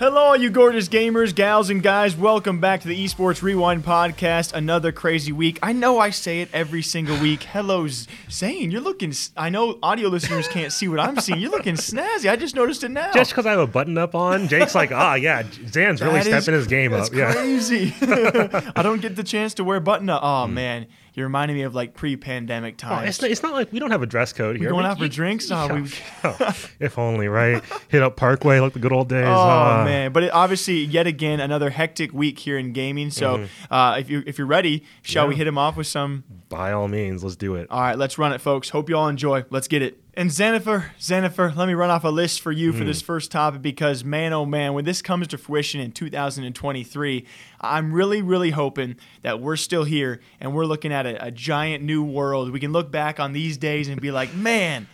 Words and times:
Hello, 0.00 0.32
you 0.32 0.48
gorgeous 0.48 0.88
gamers, 0.88 1.34
gals, 1.34 1.68
and 1.68 1.82
guys. 1.82 2.16
Welcome 2.16 2.58
back 2.58 2.80
to 2.80 2.88
the 2.88 3.04
Esports 3.04 3.42
Rewind 3.42 3.84
podcast. 3.84 4.54
Another 4.54 4.92
crazy 4.92 5.30
week. 5.30 5.58
I 5.62 5.74
know 5.74 5.98
I 5.98 6.08
say 6.08 6.40
it 6.40 6.48
every 6.54 6.80
single 6.80 7.18
week. 7.18 7.42
Hello, 7.42 7.86
Zane. 8.30 8.70
You're 8.70 8.80
looking. 8.80 9.12
I 9.36 9.50
know 9.50 9.78
audio 9.82 10.08
listeners 10.08 10.48
can't 10.48 10.72
see 10.72 10.88
what 10.88 11.00
I'm 11.00 11.20
seeing. 11.20 11.38
You're 11.38 11.50
looking 11.50 11.74
snazzy. 11.74 12.30
I 12.30 12.36
just 12.36 12.54
noticed 12.54 12.82
it 12.82 12.88
now. 12.88 13.12
Just 13.12 13.32
because 13.32 13.44
I 13.44 13.50
have 13.50 13.60
a 13.60 13.66
button 13.66 13.98
up 13.98 14.14
on, 14.14 14.48
Jake's 14.48 14.74
like, 14.74 14.90
ah, 14.90 15.16
yeah, 15.16 15.42
Zan's 15.68 16.00
really 16.00 16.20
is- 16.20 16.24
stepping 16.28 16.54
his 16.54 16.66
game 16.66 16.94
up. 16.94 17.12
Yeah. 17.12 17.34
crazy. 17.34 17.92
I 18.00 18.80
don't 18.82 19.02
get 19.02 19.16
the 19.16 19.22
chance 19.22 19.52
to 19.54 19.64
wear 19.64 19.80
button 19.80 20.08
up. 20.08 20.22
Oh 20.24 20.46
man, 20.46 20.86
you're 21.14 21.26
reminding 21.26 21.56
me 21.56 21.62
of 21.62 21.74
like 21.74 21.94
pre-pandemic 21.94 22.74
Oh, 22.84 22.88
times. 22.88 23.08
it's, 23.08 23.22
not, 23.22 23.30
it's 23.30 23.42
not 23.42 23.52
like 23.52 23.72
we 23.72 23.78
don't 23.78 23.90
have 23.90 24.02
a 24.02 24.06
dress 24.06 24.32
code 24.32 24.56
here. 24.56 24.70
going 24.70 24.84
We- 24.84 24.90
out 24.90 24.98
for 24.98 25.04
you- 25.04 25.10
drinks? 25.10 25.50
No, 25.50 25.66
we- 25.68 25.90
Oh, 26.24 26.54
if 26.78 26.98
only, 26.98 27.28
right? 27.28 27.62
Hit 27.88 28.02
up 28.02 28.16
Parkway 28.16 28.60
like 28.60 28.72
the 28.72 28.78
good 28.78 28.92
old 28.92 29.08
days. 29.08 29.26
Oh 29.26 29.30
Ah. 29.32 29.82
man! 29.84 30.12
But 30.12 30.24
it, 30.24 30.32
obviously, 30.32 30.80
yet 30.84 31.06
again, 31.06 31.40
another 31.40 31.70
hectic 31.70 32.12
week 32.12 32.38
here 32.38 32.58
in 32.58 32.72
gaming. 32.72 33.10
So, 33.10 33.46
uh, 33.70 33.96
if 33.98 34.08
you 34.10 34.22
if 34.26 34.38
you're 34.38 34.46
ready, 34.46 34.84
shall 35.02 35.26
we 35.26 35.34
Mm-hmm. 35.34 35.38
Hit 35.38 35.46
him 35.46 35.58
off 35.58 35.76
with 35.76 35.86
some? 35.86 36.24
By 36.48 36.72
all 36.72 36.88
means, 36.88 37.22
let's 37.22 37.36
do 37.36 37.54
it. 37.54 37.68
All 37.70 37.80
right, 37.80 37.96
let's 37.96 38.18
run 38.18 38.32
it, 38.32 38.40
folks. 38.40 38.70
Hope 38.70 38.88
you 38.88 38.96
all 38.96 39.08
enjoy. 39.08 39.44
Let's 39.50 39.68
get 39.68 39.82
it. 39.82 39.99
And 40.14 40.30
Xenifer, 40.30 40.90
Xenifer, 40.98 41.54
let 41.54 41.68
me 41.68 41.74
run 41.74 41.88
off 41.88 42.02
a 42.02 42.08
list 42.08 42.40
for 42.40 42.50
you 42.50 42.72
for 42.72 42.80
hmm. 42.80 42.86
this 42.86 43.00
first 43.00 43.30
topic 43.30 43.62
because, 43.62 44.04
man, 44.04 44.32
oh 44.32 44.44
man, 44.44 44.74
when 44.74 44.84
this 44.84 45.02
comes 45.02 45.28
to 45.28 45.38
fruition 45.38 45.80
in 45.80 45.92
2023, 45.92 47.26
I'm 47.60 47.92
really, 47.92 48.20
really 48.20 48.50
hoping 48.50 48.96
that 49.22 49.40
we're 49.40 49.56
still 49.56 49.84
here 49.84 50.20
and 50.40 50.52
we're 50.52 50.64
looking 50.64 50.92
at 50.92 51.06
a, 51.06 51.26
a 51.26 51.30
giant 51.30 51.84
new 51.84 52.02
world. 52.02 52.50
We 52.50 52.58
can 52.58 52.72
look 52.72 52.90
back 52.90 53.20
on 53.20 53.32
these 53.32 53.56
days 53.56 53.88
and 53.88 54.00
be 54.00 54.10
like, 54.10 54.34
man, 54.34 54.88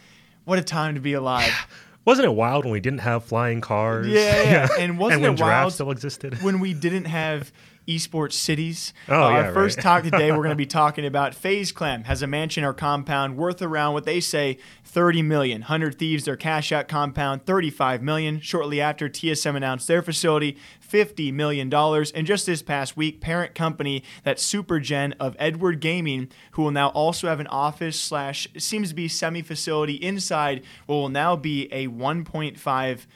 what 0.44 0.58
a 0.58 0.62
time 0.62 0.96
to 0.96 1.00
be 1.00 1.14
alive. 1.14 1.52
Wasn't 2.04 2.24
it 2.24 2.30
wild 2.30 2.64
when 2.64 2.72
we 2.72 2.80
didn't 2.80 3.00
have 3.00 3.24
flying 3.24 3.60
cars? 3.60 4.06
Yeah, 4.06 4.42
yeah. 4.42 4.68
And 4.78 4.98
wasn't 4.98 5.22
when 5.22 5.32
it 5.32 5.40
wild 5.40 5.72
still 5.72 5.90
existed? 5.90 6.40
when 6.42 6.60
we 6.60 6.72
didn't 6.72 7.06
have 7.06 7.52
esports 7.86 8.32
cities. 8.32 8.92
Oh, 9.08 9.14
Uh, 9.14 9.30
yeah, 9.30 9.36
our 9.46 9.52
first 9.52 9.76
right. 9.78 9.82
talk 9.82 10.02
today, 10.04 10.30
we're 10.30 10.38
going 10.38 10.50
to 10.50 10.56
be 10.56 10.66
talking 10.82 11.04
about 11.06 11.34
FaZe 11.34 11.72
Clan 11.72 12.04
has 12.04 12.22
a 12.22 12.26
mansion 12.26 12.64
or 12.64 12.72
compound 12.72 13.36
worth 13.36 13.62
around 13.62 13.92
what 13.94 14.04
they 14.04 14.20
say 14.20 14.58
30 14.84 15.22
million. 15.22 15.60
100 15.62 15.98
Thieves, 15.98 16.24
their 16.24 16.36
cash 16.36 16.72
out 16.72 16.88
compound, 16.88 17.44
35 17.46 18.02
million. 18.02 18.40
Shortly 18.40 18.80
after, 18.80 19.08
TSM 19.08 19.56
announced 19.56 19.88
their 19.88 20.02
facility, 20.02 20.56
50 20.80 21.32
million 21.32 21.68
dollars. 21.68 22.10
And 22.12 22.26
just 22.26 22.46
this 22.46 22.62
past 22.62 22.96
week, 22.96 23.20
parent 23.20 23.54
company 23.54 24.02
that 24.22 24.36
Supergen 24.38 25.14
of 25.18 25.36
Edward 25.38 25.80
Gaming, 25.80 26.28
who 26.52 26.62
will 26.62 26.70
now 26.70 26.88
also 26.88 27.28
have 27.28 27.40
an 27.40 27.48
office 27.48 28.00
slash 28.00 28.46
seems 28.56 28.90
to 28.90 28.94
be 28.94 29.08
semi 29.08 29.42
facility 29.42 29.94
inside, 29.94 30.62
what 30.86 30.96
will 30.96 31.08
now 31.08 31.34
be 31.36 31.68
a 31.72 31.88
1.5 31.88 33.06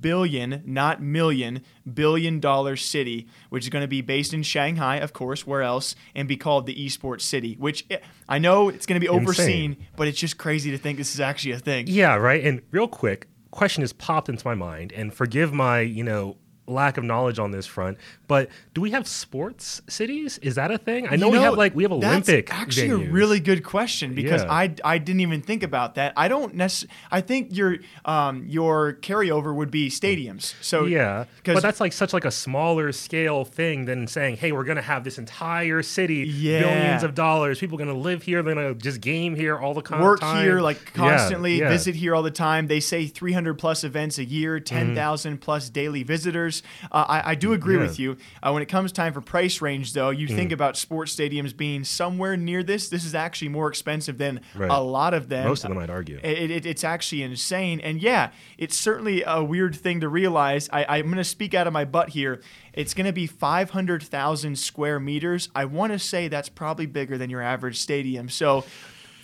billion, 0.00 0.62
not 0.64 1.02
million, 1.02 1.62
billion 1.92 2.40
dollar 2.40 2.76
city, 2.76 3.26
which 3.50 3.64
is 3.64 3.70
going 3.70 3.82
to 3.82 3.88
be 3.88 4.00
based 4.00 4.32
in 4.32 4.42
Shanghai, 4.42 4.96
of 4.96 5.12
course, 5.12 5.46
where 5.46 5.62
else, 5.62 5.94
and 6.14 6.28
be 6.28 6.36
called 6.36 6.66
the 6.66 6.74
esports 6.74 7.22
city, 7.22 7.56
which 7.58 7.84
eh, 7.90 7.98
I 8.28 8.38
know 8.38 8.68
it's 8.68 8.86
going 8.86 9.00
to 9.00 9.04
be 9.04 9.08
overseen, 9.08 9.72
Insane. 9.72 9.86
but 9.96 10.08
it's 10.08 10.18
just 10.18 10.38
crazy 10.38 10.70
to 10.70 10.78
think 10.78 10.98
this 10.98 11.14
is 11.14 11.20
actually 11.20 11.52
a 11.52 11.58
thing. 11.58 11.86
Yeah, 11.88 12.16
right. 12.16 12.42
And 12.44 12.62
real 12.70 12.88
quick, 12.88 13.28
question 13.50 13.82
has 13.82 13.92
popped 13.92 14.28
into 14.28 14.46
my 14.46 14.54
mind, 14.54 14.92
and 14.92 15.12
forgive 15.12 15.52
my, 15.52 15.80
you 15.80 16.04
know, 16.04 16.36
lack 16.66 16.96
of 16.96 17.04
knowledge 17.04 17.38
on 17.38 17.50
this 17.50 17.66
front, 17.66 17.98
but 18.28 18.48
do 18.72 18.80
we 18.80 18.92
have 18.92 19.06
sports 19.08 19.82
cities? 19.88 20.38
Is 20.38 20.54
that 20.54 20.70
a 20.70 20.78
thing? 20.78 21.08
I 21.08 21.16
know, 21.16 21.26
You 21.26 21.32
we 21.32 21.38
have 21.38 21.54
like 21.58 21.74
we 21.74 21.82
have 21.82 21.90
that's 22.00 22.28
Olympic. 22.28 22.52
actually 22.54 22.88
venues. 22.88 23.08
a 23.08 23.12
really 23.12 23.40
good 23.40 23.64
question 23.64 24.14
because 24.14 24.42
Yeah. 24.42 24.52
I, 24.52 24.74
I 24.84 24.98
didn't 24.98 25.20
even 25.20 25.42
think 25.42 25.62
about 25.62 25.96
that. 25.96 26.12
I 26.16 26.28
don't 26.28 26.54
necessarily. 26.54 26.94
I 27.10 27.20
think 27.20 27.54
your 27.56 27.78
um 28.04 28.44
your 28.46 28.94
carryover 29.02 29.54
would 29.54 29.70
be 29.70 29.88
stadiums. 29.90 30.54
So 30.62 30.84
Yeah, 30.86 31.24
but 31.44 31.62
that's 31.62 31.80
like 31.80 31.92
such 31.92 32.12
like 32.12 32.24
a 32.24 32.30
smaller 32.30 32.92
scale 32.92 33.44
thing 33.44 33.84
than 33.86 34.06
saying, 34.06 34.36
"Hey, 34.36 34.52
we're 34.52 34.64
gonna 34.64 34.82
have 34.82 35.04
this 35.04 35.18
entire 35.18 35.82
city, 35.82 36.24
Yeah. 36.28 36.60
billions 36.62 37.02
of 37.02 37.14
dollars. 37.14 37.58
People 37.58 37.76
are 37.80 37.84
gonna 37.84 37.98
live 37.98 38.22
here. 38.22 38.42
They're 38.42 38.54
gonna 38.54 38.74
just 38.74 39.00
game 39.00 39.34
here 39.34 39.58
all 39.58 39.74
the 39.74 39.82
con- 39.82 40.00
work 40.00 40.20
time. 40.20 40.42
here 40.44 40.60
like 40.60 40.92
constantly 40.94 41.58
yeah. 41.58 41.68
visit 41.68 41.94
here 41.96 42.14
all 42.14 42.22
the 42.22 42.30
time 42.30 42.66
they 42.68 42.80
say 42.80 43.06
300 43.06 43.54
plus 43.58 43.82
events 43.84 44.18
a 44.18 44.24
year 44.24 44.60
Mm-hmm. 44.60 44.94
10000 44.94 45.38
plus 45.40 45.68
daily 45.70 46.02
visitors 46.02 46.51
uh, 46.90 47.04
I, 47.08 47.30
I 47.30 47.34
do 47.34 47.52
agree 47.52 47.76
Yeah. 47.76 47.80
Mm. 47.80 47.88
with 47.88 47.98
you 47.98 48.16
uh, 48.42 48.50
when 48.52 48.62
it 48.62 48.66
comes 48.68 48.92
time 48.92 49.12
for 49.12 49.20
price 49.20 49.60
range 49.62 49.92
though 49.94 50.10
you 50.10 50.26
think 50.28 50.52
about 50.52 50.76
sports 50.76 51.14
stadiums 51.16 51.56
being 51.56 51.84
somewhere 51.84 52.36
near 52.36 52.62
this 52.62 52.88
this 52.90 53.04
is 53.04 53.14
actually 53.14 53.48
more 53.48 53.68
expensive 53.68 54.18
than 54.18 54.40
Right. 54.54 54.70
a 54.70 54.80
lot 54.80 55.14
of 55.14 55.28
them 55.28 55.46
Most 55.48 55.64
of 55.64 55.70
them, 55.70 55.78
I'd 55.78 55.88
argue. 55.90 56.18
it, 56.22 56.50
it, 56.50 56.66
it's 56.66 56.84
actually 56.84 57.22
insane. 57.22 57.80
And 57.80 58.02
yeah, 58.02 58.30
it's 58.58 58.76
certainly 58.76 59.22
a 59.26 59.42
weird 59.42 59.74
thing 59.74 60.00
to 60.00 60.08
realize. 60.08 60.68
I, 60.72 60.84
I'm 60.98 61.06
going 61.06 61.16
to 61.16 61.24
speak 61.24 61.54
out 61.54 61.66
of 61.66 61.72
my 61.72 61.84
butt 61.84 62.10
here. 62.10 62.40
It's 62.72 62.92
going 62.94 63.06
to 63.06 63.12
be 63.12 63.26
500,000 63.26 64.56
square 64.58 65.00
meters. 65.00 65.48
I 65.54 65.64
want 65.64 65.92
to 65.92 65.98
say 65.98 66.28
that's 66.28 66.48
probably 66.48 66.86
bigger 66.86 67.16
than 67.18 67.30
your 67.30 67.42
average 67.42 67.78
stadium. 67.78 68.28
So 68.28 68.64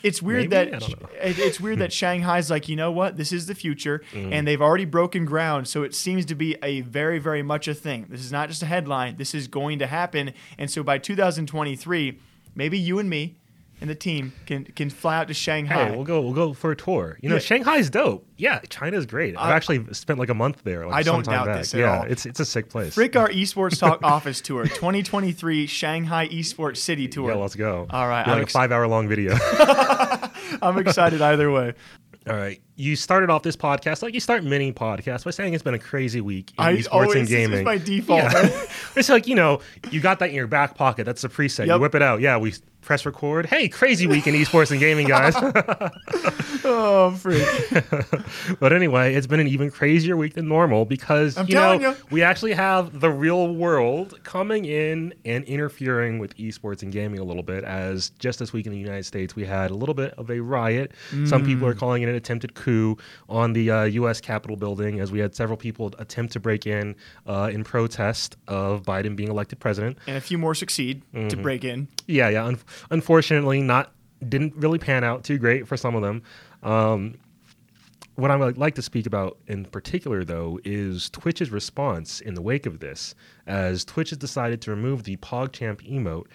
it's 0.02 0.20
weird 0.22 0.50
Maybe? 0.50 0.70
that 0.70 0.74
I 0.74 0.78
don't 0.78 1.00
know. 1.02 1.08
it's 1.22 1.58
weird 1.60 1.78
that 1.78 1.92
Shanghai's 2.00 2.50
like, 2.50 2.68
you 2.68 2.76
know 2.76 2.92
what, 2.92 3.16
this 3.16 3.32
is 3.32 3.46
the 3.46 3.54
future, 3.54 4.02
Mm-hmm. 4.12 4.32
and 4.32 4.46
they've 4.46 4.60
already 4.62 4.84
broken 4.84 5.24
ground. 5.24 5.66
So 5.68 5.82
it 5.82 5.94
seems 5.94 6.24
to 6.26 6.34
be 6.34 6.56
a 6.62 6.82
very, 6.82 7.18
very 7.18 7.42
much 7.42 7.66
a 7.68 7.74
thing. 7.74 8.06
This 8.08 8.20
is 8.20 8.30
not 8.32 8.48
just 8.48 8.62
a 8.62 8.66
headline. 8.66 9.16
This 9.16 9.34
is 9.34 9.48
going 9.48 9.78
to 9.80 9.86
happen. 9.86 10.32
And 10.58 10.70
so 10.70 10.82
by 10.82 10.98
2023, 10.98 12.18
maybe 12.54 12.78
you 12.78 12.98
and 12.98 13.08
me, 13.08 13.37
and 13.80 13.88
the 13.88 13.94
team 13.94 14.32
can 14.46 14.64
can 14.64 14.90
fly 14.90 15.16
out 15.18 15.28
to 15.28 15.34
Shanghai. 15.34 15.88
Hey, 15.90 15.94
we'll 15.96 16.04
go. 16.04 16.20
We'll 16.20 16.32
go 16.32 16.52
for 16.52 16.70
a 16.72 16.76
tour. 16.76 17.18
You 17.22 17.28
know, 17.28 17.36
Yeah. 17.36 17.40
Shanghai's 17.40 17.90
dope. 17.90 18.26
Yeah, 18.36 18.60
China's 18.70 19.06
great. 19.06 19.36
I've 19.36 19.50
I- 19.50 19.56
actually 19.56 19.84
spent 19.94 20.18
like 20.18 20.28
a 20.28 20.34
month 20.34 20.62
there. 20.64 20.86
Like 20.86 20.94
I 20.96 21.02
don't 21.02 21.24
doubt 21.24 21.46
back. 21.46 21.58
this 21.58 21.74
at 21.74 21.80
yeah, 21.80 21.98
all. 21.98 22.02
it's 22.04 22.26
it's 22.26 22.40
a 22.40 22.44
sick 22.44 22.68
place. 22.70 22.94
Frick 22.94 23.14
our 23.16 23.28
esports 23.40 23.78
talk 23.78 24.02
office 24.02 24.40
tour 24.40 24.64
2023 24.64 25.66
Shanghai 25.66 26.28
esports 26.28 26.78
city 26.78 27.08
tour. 27.08 27.30
yeah, 27.30 27.36
let's 27.36 27.54
go. 27.56 27.86
All 27.90 28.08
right, 28.08 28.26
like 28.26 28.42
ex- 28.42 28.52
a 28.52 28.58
five 28.58 28.72
hour 28.72 28.86
long 28.88 29.08
video. 29.08 29.36
I'm 30.62 30.78
excited 30.78 31.20
either 31.22 31.50
way. 31.50 31.74
All 32.28 32.36
right, 32.36 32.60
you 32.78 32.94
started 32.96 33.28
off 33.28 33.42
this 33.42 33.56
podcast 33.56 34.02
like 34.02 34.14
you 34.14 34.20
start 34.20 34.44
many 34.44 34.72
podcasts 34.72 35.24
by 35.24 35.32
saying 35.32 35.52
it's 35.52 35.64
been 35.64 35.74
a 35.74 35.78
crazy 35.80 36.20
week 36.20 36.52
in 36.56 36.64
I 36.64 36.76
esports 36.76 36.86
always 36.92 37.14
and 37.16 37.22
this 37.24 37.30
gaming. 37.30 37.58
is 37.58 37.64
my 37.64 37.76
default. 37.76 38.22
Yeah. 38.22 38.32
man. 38.44 38.66
it's 38.96 39.08
like 39.08 39.26
you 39.26 39.34
know 39.34 39.60
you 39.90 40.00
got 40.00 40.20
that 40.20 40.30
in 40.30 40.34
your 40.36 40.46
back 40.46 40.76
pocket. 40.76 41.04
That's 41.04 41.22
the 41.22 41.28
preset. 41.28 41.66
You 41.66 41.78
whip 41.78 41.94
it 41.96 42.02
out. 42.02 42.20
Yeah, 42.20 42.38
we 42.38 42.54
press 42.80 43.04
record. 43.04 43.44
Hey, 43.46 43.68
crazy 43.68 44.06
week 44.06 44.26
in 44.28 44.34
esports 44.34 44.70
and 44.70 44.78
gaming, 44.80 45.06
guys. 45.08 45.34
oh, 46.64 47.10
freak. 47.18 47.46
but 48.60 48.72
anyway, 48.72 49.14
it's 49.14 49.26
been 49.26 49.40
an 49.40 49.48
even 49.48 49.70
crazier 49.70 50.16
week 50.16 50.34
than 50.34 50.48
normal 50.48 50.84
because 50.84 51.36
I'm 51.36 51.46
you 51.48 51.54
know 51.54 51.72
ya. 51.72 51.94
we 52.10 52.22
actually 52.22 52.52
have 52.54 53.00
the 53.00 53.10
real 53.10 53.54
world 53.54 54.18
coming 54.22 54.64
in 54.64 55.12
and 55.24 55.44
interfering 55.44 56.18
with 56.18 56.36
esports 56.36 56.82
and 56.82 56.92
gaming 56.92 57.18
a 57.18 57.24
little 57.24 57.42
bit. 57.42 57.64
As 57.64 58.10
just 58.18 58.38
this 58.38 58.52
week 58.52 58.66
in 58.66 58.72
the 58.72 58.78
United 58.78 59.04
States, 59.04 59.34
we 59.36 59.44
had 59.44 59.70
a 59.70 59.74
little 59.74 59.94
bit 59.94 60.12
of 60.14 60.30
a 60.30 60.40
riot. 60.40 60.92
Some 61.26 61.44
people 61.44 61.66
Mm. 61.68 61.72
are 61.72 61.74
calling 61.74 62.02
it 62.02 62.08
an 62.08 62.14
attempted 62.14 62.54
coup 62.54 62.67
on 63.28 63.52
the 63.52 63.70
uh, 63.70 63.84
U.S. 63.84 64.20
Capitol 64.20 64.56
building, 64.56 65.00
as 65.00 65.10
we 65.12 65.18
had 65.18 65.34
several 65.34 65.56
people 65.56 65.92
attempt 65.98 66.32
to 66.34 66.40
break 66.40 66.66
in 66.66 66.94
uh, 67.26 67.50
in 67.52 67.64
protest 67.64 68.36
of 68.46 68.82
Biden 68.82 69.16
being 69.16 69.28
elected 69.30 69.58
president. 69.60 69.98
And 70.06 70.16
a 70.16 70.20
few 70.20 70.38
more 70.38 70.54
succeed 70.54 71.02
to 71.12 71.18
Mm-hmm. 71.18 71.42
break 71.42 71.64
in. 71.64 71.88
Yeah, 72.06 72.28
yeah. 72.28 72.44
Un- 72.44 72.58
unfortunately, 72.90 73.60
not 73.62 73.92
didn't 74.28 74.54
really 74.56 74.78
pan 74.78 75.04
out 75.04 75.24
too 75.24 75.38
great 75.38 75.68
for 75.68 75.76
some 75.76 75.94
of 75.94 76.02
them. 76.02 76.22
Um, 76.62 77.18
what 78.16 78.32
I 78.32 78.36
would 78.36 78.58
like 78.58 78.74
to 78.74 78.82
speak 78.82 79.06
about 79.06 79.38
in 79.46 79.64
particular, 79.64 80.24
though, 80.24 80.58
is 80.64 81.08
Twitch's 81.10 81.50
response 81.50 82.20
in 82.20 82.34
the 82.34 82.42
wake 82.42 82.66
of 82.66 82.80
this, 82.80 83.14
as 83.46 83.84
Twitch 83.84 84.10
has 84.10 84.18
decided 84.18 84.60
to 84.62 84.72
remove 84.72 85.04
the 85.04 85.16
PogChamp 85.18 85.88
emote, 85.88 86.26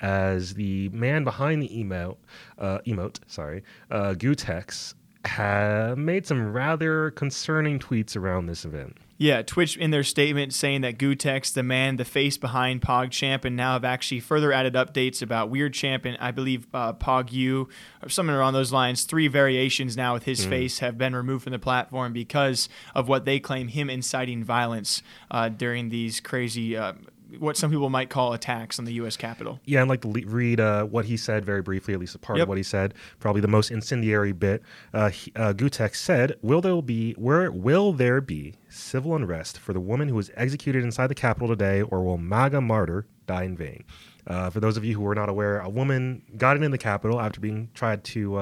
as 0.00 0.54
the 0.54 0.88
man 0.90 1.24
behind 1.24 1.62
the 1.62 1.68
emote, 1.68 2.16
uh, 2.58 2.78
emote, 2.86 3.18
sorry, 3.26 3.64
uh, 3.90 4.14
Gootecks, 4.16 4.94
ha- 5.26 5.94
made 5.96 6.26
some 6.26 6.52
rather 6.52 7.10
concerning 7.10 7.78
tweets 7.78 8.16
around 8.16 8.46
this 8.46 8.64
event. 8.64 8.96
Yeah, 9.18 9.42
Twitch 9.42 9.76
in 9.76 9.92
their 9.92 10.02
statement 10.02 10.52
saying 10.52 10.80
that 10.80 10.98
Gootecks, 10.98 11.52
the 11.52 11.62
man, 11.62 11.94
the 11.94 12.04
face 12.04 12.36
behind 12.36 12.82
PogChamp, 12.82 13.44
and 13.44 13.54
now 13.54 13.74
have 13.74 13.84
actually 13.84 14.18
further 14.18 14.52
added 14.52 14.74
updates 14.74 15.22
about 15.22 15.48
Weird 15.48 15.74
Champ 15.74 16.04
and 16.04 16.16
I 16.18 16.32
believe 16.32 16.66
uh, 16.74 16.92
PogU 16.94 17.68
or 18.02 18.08
something 18.08 18.34
around 18.34 18.54
those 18.54 18.72
lines. 18.72 19.04
Three 19.04 19.28
variations 19.28 19.96
now 19.96 20.14
with 20.14 20.24
his 20.24 20.44
face 20.44 20.80
have 20.80 20.98
been 20.98 21.14
removed 21.14 21.44
from 21.44 21.52
the 21.52 21.60
platform 21.60 22.12
because 22.12 22.68
of 22.96 23.06
what 23.06 23.24
they 23.24 23.38
claim 23.38 23.68
him 23.68 23.88
inciting 23.88 24.42
violence 24.42 25.02
uh, 25.30 25.48
during 25.50 25.90
these 25.90 26.18
crazy, 26.18 26.76
uh, 26.76 26.94
what 27.38 27.56
some 27.56 27.70
people 27.70 27.88
might 27.90 28.10
call 28.10 28.32
attacks 28.32 28.78
on 28.78 28.84
the 28.84 28.92
U.S. 28.94 29.16
Capitol. 29.16 29.60
Yeah, 29.64 29.82
I'd 29.82 29.88
like 29.88 30.00
to 30.02 30.08
le- 30.08 30.26
read 30.26 30.60
uh, 30.60 30.84
what 30.84 31.04
he 31.06 31.16
said 31.16 31.44
very 31.44 31.62
briefly, 31.62 31.94
at 31.94 32.00
least 32.00 32.14
a 32.14 32.18
part 32.18 32.38
Yep. 32.38 32.44
of 32.44 32.48
what 32.48 32.58
he 32.58 32.64
said. 32.64 32.94
Probably 33.20 33.40
the 33.40 33.48
most 33.48 33.70
incendiary 33.70 34.32
bit. 34.32 34.62
Uh, 34.92 35.10
he, 35.10 35.32
uh, 35.36 35.52
Gootecks 35.52 35.96
said, 35.96 36.36
"Will 36.42 36.60
there 36.60 36.80
be 36.82 37.12
where 37.14 37.50
will 37.50 37.92
there 37.92 38.20
be 38.20 38.54
civil 38.68 39.14
unrest 39.16 39.58
for 39.58 39.72
the 39.72 39.80
woman 39.80 40.08
who 40.08 40.14
was 40.14 40.30
executed 40.34 40.84
inside 40.84 41.06
the 41.08 41.14
Capitol 41.14 41.48
today, 41.48 41.82
or 41.82 42.02
will 42.02 42.18
MAGA 42.18 42.60
martyr 42.60 43.06
die 43.26 43.44
in 43.44 43.56
vain?" 43.56 43.84
Uh, 44.26 44.50
for 44.50 44.60
those 44.60 44.76
of 44.76 44.84
you 44.84 44.94
who 44.94 45.06
are 45.06 45.14
not 45.16 45.28
aware, 45.28 45.58
a 45.60 45.68
woman 45.68 46.22
got 46.36 46.56
in 46.62 46.70
the 46.70 46.78
Capitol 46.78 47.20
after 47.20 47.40
being 47.40 47.68
tried 47.74 48.04
to. 48.04 48.36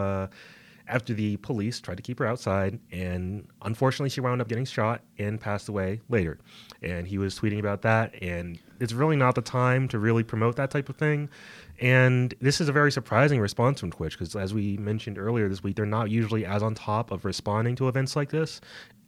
After 0.90 1.14
the 1.14 1.36
police 1.36 1.80
tried 1.80 1.98
to 1.98 2.02
keep 2.02 2.18
her 2.18 2.26
outside, 2.26 2.80
and 2.90 3.46
unfortunately, 3.62 4.10
she 4.10 4.20
wound 4.20 4.40
up 4.40 4.48
getting 4.48 4.64
shot 4.64 5.02
and 5.18 5.40
passed 5.40 5.68
away 5.68 6.00
later. 6.08 6.38
And 6.82 7.06
he 7.06 7.16
was 7.16 7.38
tweeting 7.38 7.60
about 7.60 7.82
that, 7.82 8.20
and 8.20 8.58
it's 8.80 8.92
really 8.92 9.14
not 9.14 9.36
the 9.36 9.42
time 9.42 9.86
to 9.88 10.00
really 10.00 10.24
promote 10.24 10.56
that 10.56 10.70
type 10.70 10.88
of 10.88 10.96
thing. 10.96 11.28
And 11.80 12.34
this 12.40 12.60
is 12.60 12.68
a 12.68 12.72
very 12.72 12.90
surprising 12.90 13.38
response 13.40 13.78
from 13.78 13.92
Twitch 13.92 14.18
because, 14.18 14.34
as 14.34 14.52
we 14.52 14.76
mentioned 14.78 15.16
earlier 15.16 15.48
this 15.48 15.62
week, 15.62 15.76
they're 15.76 15.86
not 15.86 16.10
usually 16.10 16.44
as 16.44 16.62
on 16.62 16.74
top 16.74 17.12
of 17.12 17.24
responding 17.24 17.76
to 17.76 17.88
events 17.88 18.16
like 18.16 18.30
this. 18.30 18.60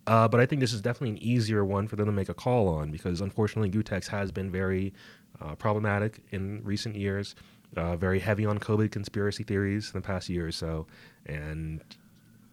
Uh, 0.07 0.29
but 0.29 0.41
I 0.41 0.47
think 0.47 0.61
this 0.61 0.73
is 0.73 0.81
definitely 0.81 1.11
an 1.11 1.23
easier 1.23 1.65
one 1.65 1.89
for 1.89 1.97
them 1.97 2.07
to 2.07 2.13
make 2.13 2.29
a 2.29 2.35
call 2.35 2.69
on 2.69 2.91
because, 2.91 3.21
unfortunately, 3.21 3.71
Gootecks 3.71 4.07
has 4.09 4.31
been 4.31 4.51
very 4.51 4.93
uh, 5.41 5.55
problematic 5.57 6.21
in 6.31 6.61
recent 6.65 6.97
years, 6.97 7.35
uh, 7.77 7.97
very 7.97 8.21
heavy 8.21 8.45
on 8.45 8.59
COVID 8.59 8.91
conspiracy 8.91 9.45
theories 9.45 9.93
in 9.93 10.01
the 10.01 10.07
past 10.07 10.29
year 10.29 10.47
or 10.47 10.53
so, 10.53 10.87
and 11.27 11.81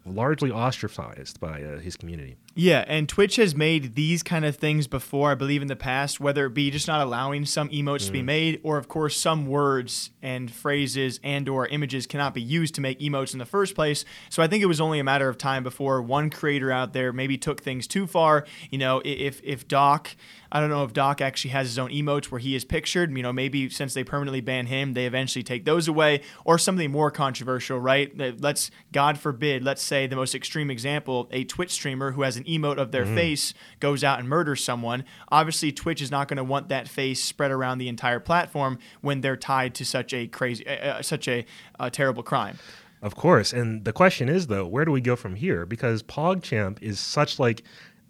largely 0.06 0.52
ostracized 0.52 1.40
by 1.40 1.62
uh, 1.62 1.80
his 1.80 1.96
community. 1.96 2.38
Yeah, 2.56 2.84
and 2.88 3.08
Twitch 3.08 3.38
has 3.38 3.56
made 3.56 3.96
these 3.96 4.22
kind 4.22 4.44
of 4.44 4.56
things 4.56 4.88
before, 4.88 5.32
I 5.32 5.36
believe, 5.36 5.62
in 5.62 5.70
the 5.70 5.78
past, 5.78 6.20
whether 6.20 6.48
it 6.48 6.54
be 6.54 6.72
just 6.72 6.88
not 6.88 7.00
allowing 7.00 7.46
some 7.46 7.70
emotes 7.70 8.08
to 8.08 8.12
be 8.12 8.22
mm. 8.22 8.26
made, 8.26 8.60
or 8.64 8.78
of 8.78 8.88
course 8.90 9.16
some 9.16 9.46
words 9.46 10.10
and 10.22 10.52
phrases 10.52 11.22
and 11.24 11.48
or 11.48 11.68
images 11.68 12.06
cannot 12.06 12.34
be 12.34 12.42
used 12.42 12.76
to 12.76 12.82
make 12.82 13.00
emotes 13.00 13.32
in 13.32 13.40
the 13.40 13.46
first 13.46 13.76
place. 13.76 14.04
So 14.30 14.44
I 14.44 14.48
think 14.48 14.62
it 14.62 14.66
was 14.66 14.82
only 14.82 15.00
a 15.00 15.04
matter 15.06 15.30
of 15.30 15.38
time 15.38 15.64
before 15.64 16.02
one 16.02 16.30
creator 16.30 16.72
out 16.72 16.92
there 16.92 17.14
maybe 17.14 17.38
took 17.38 17.62
things 17.62 17.88
too 17.88 18.08
far. 18.08 18.46
You 18.72 18.80
know, 18.80 19.02
if 19.06 19.40
if 19.44 19.68
Doc, 19.68 20.16
I 20.52 20.60
don't 20.60 20.70
know 20.70 20.84
if 20.84 20.92
Doc 20.92 21.22
actually 21.22 21.52
has 21.52 21.68
his 21.68 21.80
own 21.80 21.92
emotes 21.92 22.26
where 22.26 22.40
he 22.40 22.56
is 22.56 22.66
pictured, 22.66 23.16
you 23.16 23.24
know, 23.24 23.32
maybe 23.32 23.70
since 23.70 23.94
they 23.94 24.04
permanently 24.04 24.42
ban 24.42 24.66
him, 24.66 24.96
they 24.96 25.06
eventually 25.06 25.44
take 25.44 25.64
those 25.64 25.88
away, 25.88 26.24
or 26.44 26.58
something 26.58 26.92
more 26.92 27.12
controversial, 27.12 27.80
right? 27.80 28.12
Let's 28.42 28.70
God 28.92 29.18
forbid, 29.18 29.64
let's 29.64 29.84
say 29.84 30.08
the 30.08 30.18
most 30.18 30.36
extreme 30.36 30.70
example, 30.70 31.30
a 31.32 31.46
Twitch 31.46 31.72
streamer 31.72 32.12
who 32.12 32.24
has 32.24 32.36
an 32.36 32.49
emote 32.58 32.78
of 32.78 32.92
their 32.92 33.06
face 33.06 33.54
goes 33.80 34.04
out 34.04 34.20
and 34.20 34.28
murders 34.28 34.64
someone. 34.64 35.04
Obviously, 35.30 35.72
Twitch 35.72 36.02
is 36.02 36.12
not 36.12 36.28
going 36.28 36.38
to 36.38 36.44
want 36.44 36.70
that 36.70 36.88
face 36.88 37.24
spread 37.24 37.52
around 37.52 37.78
the 37.78 37.88
entire 37.88 38.20
platform 38.20 38.80
when 39.02 39.22
they're 39.22 39.38
tied 39.38 39.76
to 39.76 39.86
such 39.86 40.14
a 40.14 40.28
crazy, 40.28 40.68
uh, 40.68 40.72
uh, 40.72 41.02
such 41.02 41.28
a 41.28 41.46
uh, 41.80 41.90
terrible 41.90 42.24
crime. 42.24 42.58
Of 43.02 43.16
course. 43.16 43.54
And 43.54 43.86
the 43.86 43.94
question 43.94 44.28
is 44.28 44.48
though, 44.48 44.68
where 44.68 44.84
do 44.84 44.92
we 44.92 45.02
go 45.02 45.16
from 45.16 45.36
here? 45.36 45.66
Because 45.66 46.04
PogChamp 46.04 46.82
is 46.82 47.00
such 47.00 47.40
like 47.40 47.64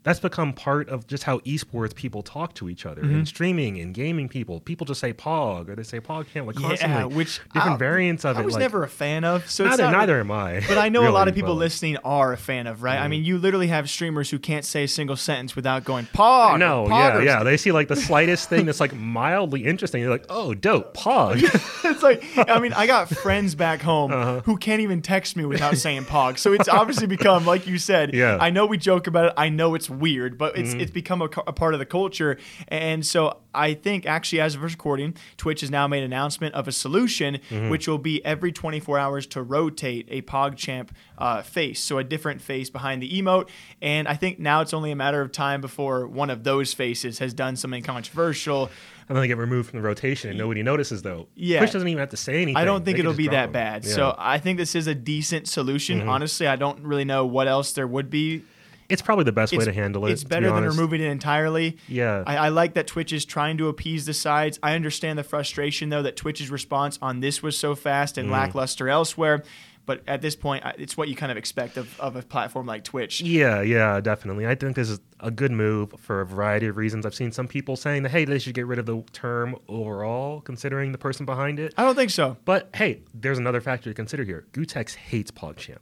that's 0.09 0.19
become 0.19 0.53
part 0.53 0.89
of 0.89 1.07
just 1.07 1.23
how 1.23 1.39
esports 1.39 1.93
people 1.95 2.21
talk 2.21 2.53
to 2.55 2.67
each 2.69 2.85
other 2.85 3.01
Mm-hmm. 3.01 3.15
and 3.15 3.27
streaming 3.27 3.79
and 3.79 3.93
gaming 3.93 4.27
people. 4.27 4.59
People 4.59 4.85
just 4.85 4.99
say 4.99 5.13
Pog 5.13 5.69
or 5.69 5.75
they 5.75 5.83
say 5.83 5.99
PogChamp 5.99 6.47
like 6.47 6.55
constantly. 6.55 6.97
Yeah, 6.97 7.05
which 7.05 7.39
different 7.53 7.75
I- 7.75 7.77
variants 7.77 8.25
of 8.25 8.35
I 8.35 8.39
it. 8.39 8.43
I 8.43 8.45
was 8.45 8.55
like, 8.55 8.61
never 8.61 8.83
a 8.83 8.89
fan 8.89 9.23
of. 9.23 9.49
So 9.49 9.63
neither, 9.65 9.83
not- 9.83 9.91
neither 9.93 10.19
am 10.19 10.31
I. 10.31 10.61
But 10.67 10.77
I 10.77 10.89
know 10.89 11.07
a 11.07 11.11
lot 11.11 11.27
of 11.27 11.35
people 11.35 11.55
listening 11.55 11.97
are 11.97 12.33
a 12.33 12.37
fan 12.37 12.67
of, 12.67 12.83
right? 12.83 12.97
I 12.99 13.07
mean, 13.07 13.23
you 13.23 13.37
literally 13.37 13.67
have 13.67 13.89
streamers 13.89 14.29
who 14.29 14.39
can't 14.39 14.65
say 14.65 14.83
a 14.83 14.87
single 14.87 15.15
sentence 15.15 15.55
without 15.55 15.83
going 15.85 16.05
pog. 16.07 16.59
No, 16.59 16.87
yeah, 16.87 17.11
poggers." 17.11 17.25
yeah. 17.25 17.43
They 17.43 17.57
see 17.57 17.71
like 17.71 17.87
the 17.87 17.95
slightest 18.09 18.49
thing 18.49 18.65
that's 18.65 18.79
like 18.79 18.93
mildly 18.95 19.63
interesting. 19.65 20.01
They're 20.01 20.09
like, 20.11 20.25
oh, 20.29 20.53
dope, 20.53 20.95
Pog. 20.97 21.35
it's 21.85 22.03
like 22.03 22.23
I 22.49 22.59
mean, 22.59 22.73
I 22.73 22.87
got 22.87 23.09
friends 23.09 23.55
back 23.55 23.81
home 23.81 24.11
Uh-huh. 24.11 24.41
who 24.45 24.57
can't 24.57 24.81
even 24.81 25.01
text 25.01 25.35
me 25.37 25.45
without 25.45 25.77
saying 25.77 26.05
pog. 26.05 26.37
So 26.37 26.53
it's 26.53 26.67
obviously 26.69 27.07
become, 27.07 27.45
like 27.45 27.67
you 27.67 27.77
said, 27.77 28.13
Yeah. 28.19 28.37
I 28.39 28.49
know 28.49 28.65
we 28.65 28.77
joke 28.77 29.07
about 29.07 29.25
it. 29.27 29.33
I 29.37 29.49
know 29.49 29.75
it's 29.75 29.89
weird, 29.99 30.37
but 30.37 30.57
it's 30.57 30.73
it's 30.73 30.91
become 30.91 31.21
a, 31.21 31.29
a 31.47 31.53
part 31.53 31.73
of 31.73 31.79
the 31.79 31.85
culture. 31.85 32.37
And 32.67 33.05
so 33.05 33.37
I 33.53 33.73
think 33.73 34.05
actually, 34.05 34.41
as 34.41 34.55
of 34.55 34.61
this 34.61 34.71
recording, 34.71 35.15
Twitch 35.37 35.61
has 35.61 35.69
now 35.71 35.87
made 35.87 35.99
an 35.99 36.05
announcement 36.05 36.55
of 36.55 36.67
a 36.67 36.71
solution, 36.71 37.39
Mm-hmm. 37.49 37.69
which 37.69 37.87
will 37.87 37.97
be 37.97 38.23
every 38.25 38.51
24 38.51 38.97
hours 38.99 39.27
to 39.27 39.41
rotate 39.41 40.05
a 40.09 40.21
PogChamp 40.21 40.89
uh, 41.17 41.41
face, 41.41 41.79
so 41.79 41.97
a 41.97 42.03
different 42.03 42.41
face 42.41 42.69
behind 42.69 43.01
the 43.01 43.09
emote. 43.21 43.49
And 43.81 44.07
I 44.07 44.15
think 44.15 44.39
now 44.39 44.61
it's 44.61 44.73
only 44.73 44.91
a 44.91 44.95
matter 44.95 45.21
of 45.21 45.31
time 45.31 45.61
before 45.61 46.07
one 46.07 46.29
of 46.29 46.43
those 46.43 46.73
faces 46.73 47.19
has 47.19 47.33
done 47.33 47.55
something 47.55 47.83
controversial. 47.83 48.69
and 49.07 49.15
then 49.15 49.21
they 49.21 49.27
get 49.27 49.37
removed 49.37 49.69
from 49.69 49.79
the 49.79 49.87
rotation 49.87 50.29
and 50.29 50.37
nobody 50.39 50.61
notices 50.63 51.01
though. 51.01 51.27
Yeah. 51.35 51.59
Twitch 51.59 51.71
doesn't 51.71 51.87
even 51.87 51.99
have 51.99 52.09
to 52.09 52.17
say 52.17 52.35
anything. 52.43 52.55
I 52.57 52.65
don't 52.65 52.85
think 52.85 52.97
They 52.97 53.01
it'll 53.01 53.13
be 53.13 53.27
that 53.29 53.45
them. 53.47 53.51
bad. 53.53 53.83
Yeah. 53.83 53.89
Mm-hmm. 53.91 53.95
So 53.95 54.15
I 54.17 54.37
think 54.39 54.57
this 54.57 54.75
is 54.75 54.87
a 54.87 54.95
decent 54.95 55.47
solution. 55.47 56.07
Honestly, 56.07 56.45
I 56.47 56.55
don't 56.55 56.81
really 56.83 57.05
know 57.05 57.25
what 57.25 57.47
else 57.47 57.71
there 57.73 57.87
would 57.87 58.09
be. 58.09 58.43
It's 58.89 59.01
probably 59.01 59.23
the 59.23 59.31
best 59.31 59.55
way 59.55 59.63
to 59.63 59.71
handle 59.73 60.05
it. 60.07 60.11
it's 60.11 60.23
to 60.23 60.27
be 60.27 60.35
better 60.35 60.51
than 60.51 60.63
removing 60.63 61.01
it 61.01 61.05
entirely. 61.05 61.77
Yeah. 61.87 62.23
I, 62.25 62.37
I 62.37 62.49
like 62.49 62.73
that 62.73 62.87
Twitch 62.87 63.13
is 63.13 63.23
trying 63.23 63.57
to 63.59 63.67
appease 63.67 64.05
the 64.05 64.13
sides. 64.13 64.59
I 64.63 64.73
understand 64.75 65.19
the 65.19 65.23
frustration 65.23 65.89
though 65.89 66.01
that 66.01 66.15
Twitch's 66.15 66.49
response 66.49 66.97
on 67.01 67.19
this 67.19 67.43
was 67.43 67.57
so 67.57 67.75
fast 67.75 68.17
and 68.17 68.29
mm. 68.29 68.31
lackluster 68.31 68.89
elsewhere. 68.89 69.43
But 69.85 70.03
at 70.07 70.21
this 70.21 70.35
point, 70.35 70.63
it's 70.77 70.95
what 70.95 71.07
you 71.07 71.15
kind 71.15 71.31
of 71.31 71.37
expect 71.39 71.75
of, 71.75 71.99
of 71.99 72.15
a 72.15 72.21
platform 72.21 72.67
like 72.67 72.83
Twitch. 72.83 73.21
Yeah, 73.21 73.61
yeah, 73.61 73.99
definitely. 74.01 74.45
I 74.45 74.53
think 74.53 74.75
this 74.75 74.87
is 74.87 74.99
a 75.19 75.31
good 75.31 75.51
move 75.51 75.95
for 75.97 76.21
a 76.21 76.27
variety 76.27 76.67
of 76.67 76.77
reasons. 76.77 77.07
I've 77.07 77.15
seen 77.15 77.31
some 77.31 77.47
people 77.47 77.75
saying 77.75 78.03
that 78.03 78.09
hey, 78.09 78.23
they 78.23 78.37
should 78.37 78.53
get 78.53 78.67
rid 78.67 78.77
of 78.77 78.85
the 78.85 79.03
term 79.13 79.55
overall, 79.67 80.41
considering 80.41 80.91
the 80.91 80.99
person 80.99 81.25
behind 81.25 81.59
it. 81.59 81.73
I 81.75 81.83
don't 81.83 81.95
think 81.95 82.11
so. 82.11 82.37
But 82.45 82.69
hey, 82.75 83.01
there's 83.15 83.39
another 83.39 83.61
factor 83.61 83.89
to 83.89 83.93
consider 83.95 84.23
here. 84.23 84.45
Gootecks 84.53 84.93
hates 84.93 85.31
PogChamp. 85.31 85.79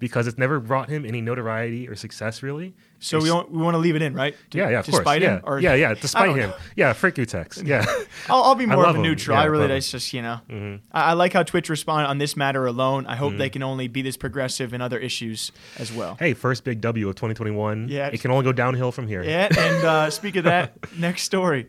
Because 0.00 0.26
it's 0.26 0.36
never 0.36 0.60
brought 0.60 0.88
him 0.90 1.06
any 1.06 1.20
notoriety 1.20 1.88
or 1.88 1.94
success 1.94 2.42
really. 2.42 2.74
So 2.98 3.18
we 3.18 3.30
we 3.30 3.62
want 3.62 3.74
to 3.74 3.78
leave 3.78 3.96
it 3.96 4.02
in, 4.02 4.12
right? 4.14 4.34
To- 4.50 4.58
yeah, 4.58 4.68
yeah, 4.70 4.78
of 4.80 4.86
course. 4.86 5.04
yeah. 5.06 5.36
him, 5.36 5.40
or 5.44 5.60
yeah, 5.60 5.74
yeah, 5.74 5.94
despite 5.94 6.30
him. 6.36 6.50
know. 6.50 6.56
Yeah, 6.76 6.92
frick 6.94 7.14
Gootecks. 7.14 7.62
Yeah. 7.66 7.84
I'll, 8.28 8.42
I'll 8.42 8.54
be 8.54 8.66
more 8.66 8.84
of 8.86 8.96
a 8.96 8.98
neutral. 8.98 9.36
Yeah, 9.36 9.42
I 9.42 9.46
really, 9.46 9.72
it's 9.72 9.90
just 9.90 10.12
you 10.12 10.22
know, 10.22 10.40
I, 10.92 11.10
I 11.10 11.12
like 11.12 11.32
how 11.32 11.42
Twitch 11.42 11.68
responded 11.68 12.08
on 12.08 12.18
this 12.18 12.36
matter 12.36 12.66
alone. 12.66 13.06
I 13.06 13.16
hope 13.16 13.30
Mm-hmm. 13.30 13.38
they 13.38 13.50
can 13.50 13.62
only 13.62 13.88
be 13.88 14.02
this 14.02 14.16
progressive 14.16 14.74
in 14.74 14.80
other 14.80 14.98
issues 14.98 15.52
as 15.78 15.92
well. 15.92 16.16
hey, 16.18 16.34
first 16.34 16.64
big 16.64 16.80
W 16.80 17.08
of 17.08 17.14
2021. 17.14 17.88
Yeah. 17.88 18.08
It 18.08 18.20
can 18.20 18.30
only 18.30 18.44
go 18.44 18.52
downhill 18.52 18.90
from 18.92 19.06
here. 19.06 19.22
Yeah, 19.22 19.48
and 19.56 19.84
uh, 19.84 20.10
speak 20.10 20.36
of 20.36 20.44
that, 20.44 20.76
next 20.98 21.22
story. 21.22 21.68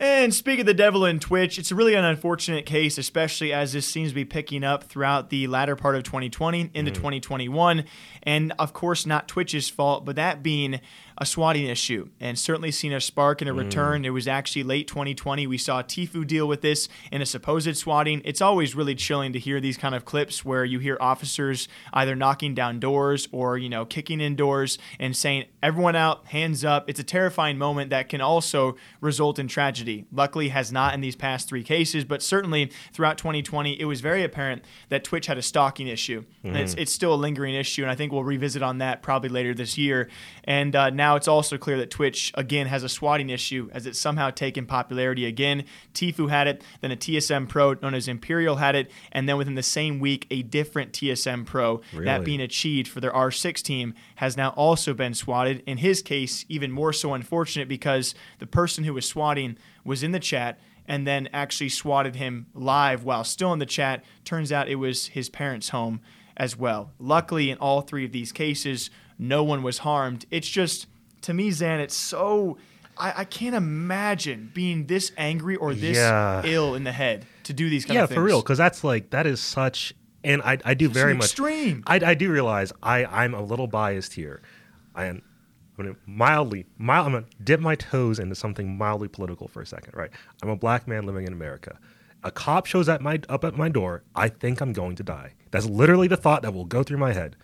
And 0.00 0.32
speak 0.32 0.58
of 0.58 0.64
the 0.64 0.72
devil 0.72 1.04
in 1.04 1.20
Twitch, 1.20 1.58
it's 1.58 1.70
really 1.70 1.92
an 1.92 2.06
unfortunate 2.06 2.64
case, 2.64 2.96
especially 2.96 3.52
as 3.52 3.74
this 3.74 3.86
seems 3.86 4.08
to 4.08 4.14
be 4.14 4.24
picking 4.24 4.64
up 4.64 4.84
throughout 4.84 5.28
the 5.28 5.46
latter 5.46 5.76
part 5.76 5.94
of 5.94 6.04
2020 6.04 6.70
into 6.72 6.90
mm. 6.90 6.94
2021. 6.94 7.84
And 8.22 8.54
of 8.58 8.72
course, 8.72 9.04
not 9.04 9.28
Twitch's 9.28 9.68
fault, 9.68 10.06
but 10.06 10.16
that 10.16 10.42
being 10.42 10.80
a 11.20 11.26
swatting 11.26 11.66
issue 11.66 12.08
and 12.18 12.38
certainly 12.38 12.70
seen 12.70 12.94
a 12.94 13.00
spark 13.00 13.42
and 13.42 13.50
a 13.50 13.52
return. 13.52 14.06
It 14.06 14.10
was 14.10 14.26
actually 14.26 14.62
late 14.62 14.88
2020. 14.88 15.46
We 15.46 15.58
saw 15.58 15.82
Tfue 15.82 16.26
deal 16.26 16.48
with 16.48 16.62
this 16.62 16.88
in 17.12 17.20
a 17.20 17.26
supposed 17.26 17.76
swatting. 17.76 18.22
It's 18.24 18.40
always 18.40 18.74
really 18.74 18.94
chilling 18.94 19.34
to 19.34 19.38
hear 19.38 19.60
these 19.60 19.76
kind 19.76 19.94
of 19.94 20.06
clips 20.06 20.46
where 20.46 20.64
you 20.64 20.78
hear 20.78 20.96
officers 20.98 21.68
either 21.92 22.16
knocking 22.16 22.54
down 22.54 22.80
doors 22.80 23.28
or, 23.32 23.58
you 23.58 23.68
know, 23.68 23.84
kicking 23.84 24.20
in 24.20 24.34
doors 24.34 24.78
and 24.98 25.14
saying, 25.14 25.44
everyone 25.62 25.94
out, 25.94 26.26
hands 26.28 26.64
up. 26.64 26.88
It's 26.88 27.00
a 27.00 27.04
terrifying 27.04 27.58
moment 27.58 27.90
that 27.90 28.08
can 28.08 28.22
also 28.22 28.76
result 29.02 29.38
in 29.38 29.46
tragedy. 29.46 30.06
Luckily, 30.10 30.48
has 30.48 30.72
not 30.72 30.94
in 30.94 31.02
these 31.02 31.16
past 31.16 31.48
three 31.48 31.62
cases, 31.62 32.04
but 32.04 32.22
certainly 32.22 32.70
throughout 32.94 33.18
2020, 33.18 33.78
it 33.78 33.84
was 33.84 34.00
very 34.00 34.24
apparent 34.24 34.64
that 34.88 35.04
Twitch 35.04 35.26
had 35.26 35.36
a 35.36 35.42
stalking 35.42 35.86
issue. 35.86 36.24
And 36.42 36.56
it's, 36.56 36.74
it's 36.74 36.92
still 36.92 37.12
a 37.12 37.16
lingering 37.16 37.54
issue, 37.54 37.82
and 37.82 37.90
I 37.90 37.94
think 37.94 38.10
we'll 38.10 38.24
revisit 38.24 38.62
on 38.62 38.78
that 38.78 39.02
probably 39.02 39.28
later 39.28 39.52
this 39.52 39.76
year. 39.76 40.08
And 40.44 40.74
uh, 40.74 40.88
now 40.90 41.09
it's 41.16 41.28
also 41.28 41.56
clear 41.58 41.78
that 41.78 41.90
Twitch, 41.90 42.32
again, 42.34 42.66
has 42.66 42.82
a 42.82 42.88
swatting 42.88 43.30
issue 43.30 43.70
as 43.72 43.86
it's 43.86 43.98
somehow 43.98 44.30
taken 44.30 44.66
popularity 44.66 45.26
again. 45.26 45.64
Tfue 45.94 46.28
had 46.28 46.46
it, 46.46 46.62
then 46.80 46.90
a 46.90 46.96
TSM 46.96 47.48
Pro 47.48 47.74
known 47.74 47.94
as 47.94 48.08
Imperial 48.08 48.56
had 48.56 48.74
it, 48.74 48.90
and 49.12 49.28
then 49.28 49.36
within 49.36 49.54
the 49.54 49.62
same 49.62 49.98
week, 49.98 50.26
a 50.30 50.42
different 50.42 50.92
TSM 50.92 51.46
Pro, 51.46 51.80
that 52.04 52.24
being 52.24 52.40
achieved 52.40 52.88
for 52.88 53.00
their 53.00 53.12
R6 53.12 53.62
team, 53.62 53.94
has 54.16 54.36
now 54.36 54.50
also 54.50 54.94
been 54.94 55.14
swatted. 55.14 55.62
In 55.66 55.78
his 55.78 56.02
case, 56.02 56.44
even 56.48 56.70
more 56.70 56.92
so 56.92 57.14
unfortunate 57.14 57.68
because 57.68 58.14
the 58.38 58.46
person 58.46 58.84
who 58.84 58.94
was 58.94 59.06
swatting 59.06 59.56
was 59.84 60.02
in 60.02 60.12
the 60.12 60.20
chat 60.20 60.58
and 60.86 61.06
then 61.06 61.28
actually 61.32 61.68
swatted 61.68 62.16
him 62.16 62.46
live 62.52 63.04
while 63.04 63.22
still 63.22 63.52
in 63.52 63.60
the 63.60 63.66
chat. 63.66 64.04
Turns 64.24 64.50
out 64.50 64.68
it 64.68 64.74
was 64.76 65.08
his 65.08 65.28
parents' 65.28 65.68
home 65.68 66.00
as 66.36 66.56
well. 66.56 66.92
Luckily, 66.98 67.50
in 67.50 67.58
all 67.58 67.82
three 67.82 68.04
of 68.04 68.12
these 68.12 68.32
cases, 68.32 68.90
no 69.18 69.44
one 69.44 69.62
was 69.62 69.78
harmed. 69.78 70.24
It's 70.30 70.48
just, 70.48 70.86
to 71.22 71.34
me, 71.34 71.50
Zan, 71.50 71.80
it's 71.80 71.94
so. 71.94 72.58
I, 72.96 73.20
I 73.20 73.24
can't 73.24 73.54
imagine 73.54 74.50
being 74.52 74.86
this 74.86 75.10
angry 75.16 75.56
or 75.56 75.74
this 75.74 75.96
Yeah. 75.96 76.42
ill 76.44 76.74
in 76.74 76.84
the 76.84 76.92
head 76.92 77.24
to 77.44 77.52
do 77.54 77.70
these 77.70 77.84
kind 77.86 77.94
yeah, 77.94 78.02
of 78.04 78.10
things. 78.10 78.16
Yeah, 78.16 78.20
for 78.20 78.24
real, 78.24 78.42
because 78.42 78.58
that's 78.58 78.84
like 78.84 79.10
that 79.10 79.26
is 79.26 79.40
such, 79.40 79.94
and 80.22 80.42
I 80.42 80.58
I 80.64 80.74
do 80.74 80.86
It's 80.86 80.94
very 80.94 81.14
much 81.14 81.26
extreme. 81.26 81.82
I 81.86 81.96
I 82.04 82.14
do 82.14 82.30
realize 82.30 82.72
I 82.82 83.04
I'm 83.06 83.34
a 83.34 83.42
little 83.42 83.66
biased 83.66 84.14
here. 84.14 84.42
I 84.94 85.06
am. 85.06 85.22
I'm 85.78 85.86
gonna 85.86 85.96
mildly, 86.04 86.66
mild, 86.76 87.06
I'm 87.06 87.12
gonna 87.12 87.24
dip 87.42 87.60
my 87.60 87.74
toes 87.74 88.18
into 88.18 88.34
something 88.34 88.76
mildly 88.76 89.08
political 89.08 89.48
for 89.48 89.62
a 89.62 89.66
second, 89.66 89.94
right? 89.96 90.10
I'm 90.42 90.50
a 90.50 90.56
black 90.56 90.86
man 90.86 91.06
living 91.06 91.26
in 91.26 91.32
America. 91.32 91.78
A 92.22 92.30
cop 92.30 92.66
shows 92.66 92.86
at 92.90 93.00
my 93.00 93.18
up 93.30 93.44
at 93.44 93.56
my 93.56 93.70
door. 93.70 94.02
I 94.14 94.28
think 94.28 94.60
I'm 94.60 94.74
going 94.74 94.94
to 94.96 95.02
die. 95.02 95.32
That's 95.52 95.64
literally 95.64 96.06
the 96.06 96.18
thought 96.18 96.42
that 96.42 96.52
will 96.52 96.66
go 96.66 96.82
through 96.82 96.98
my 96.98 97.14
head. 97.14 97.34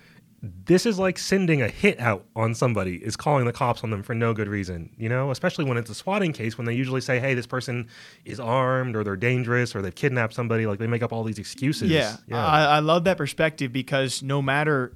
This 0.64 0.86
is 0.86 0.98
like 0.98 1.18
sending 1.18 1.62
a 1.62 1.68
hit 1.68 1.98
out 2.00 2.24
on 2.34 2.54
somebody 2.54 2.96
is 2.96 3.16
calling 3.16 3.44
the 3.46 3.52
cops 3.52 3.82
on 3.84 3.90
them 3.90 4.02
for 4.02 4.14
no 4.14 4.32
good 4.34 4.48
reason, 4.48 4.90
you 4.96 5.08
know, 5.08 5.30
especially 5.30 5.64
when 5.64 5.76
it's 5.76 5.90
a 5.90 5.94
swatting 5.94 6.32
case 6.32 6.56
when 6.58 6.66
they 6.66 6.74
usually 6.74 7.00
say, 7.00 7.18
hey, 7.20 7.34
this 7.34 7.46
person 7.46 7.88
is 8.24 8.38
armed 8.40 8.96
or 8.96 9.04
they're 9.04 9.16
dangerous 9.16 9.74
or 9.74 9.82
they've 9.82 9.94
kidnapped 9.94 10.34
somebody. 10.34 10.66
Like 10.66 10.78
they 10.78 10.86
make 10.86 11.02
up 11.02 11.12
all 11.12 11.24
these 11.24 11.38
excuses. 11.38 11.90
Yeah, 11.90 12.16
I, 12.32 12.64
I 12.64 12.78
love 12.80 13.04
that 13.04 13.16
perspective 13.16 13.72
because 13.72 14.22
no 14.22 14.40
matter, 14.42 14.92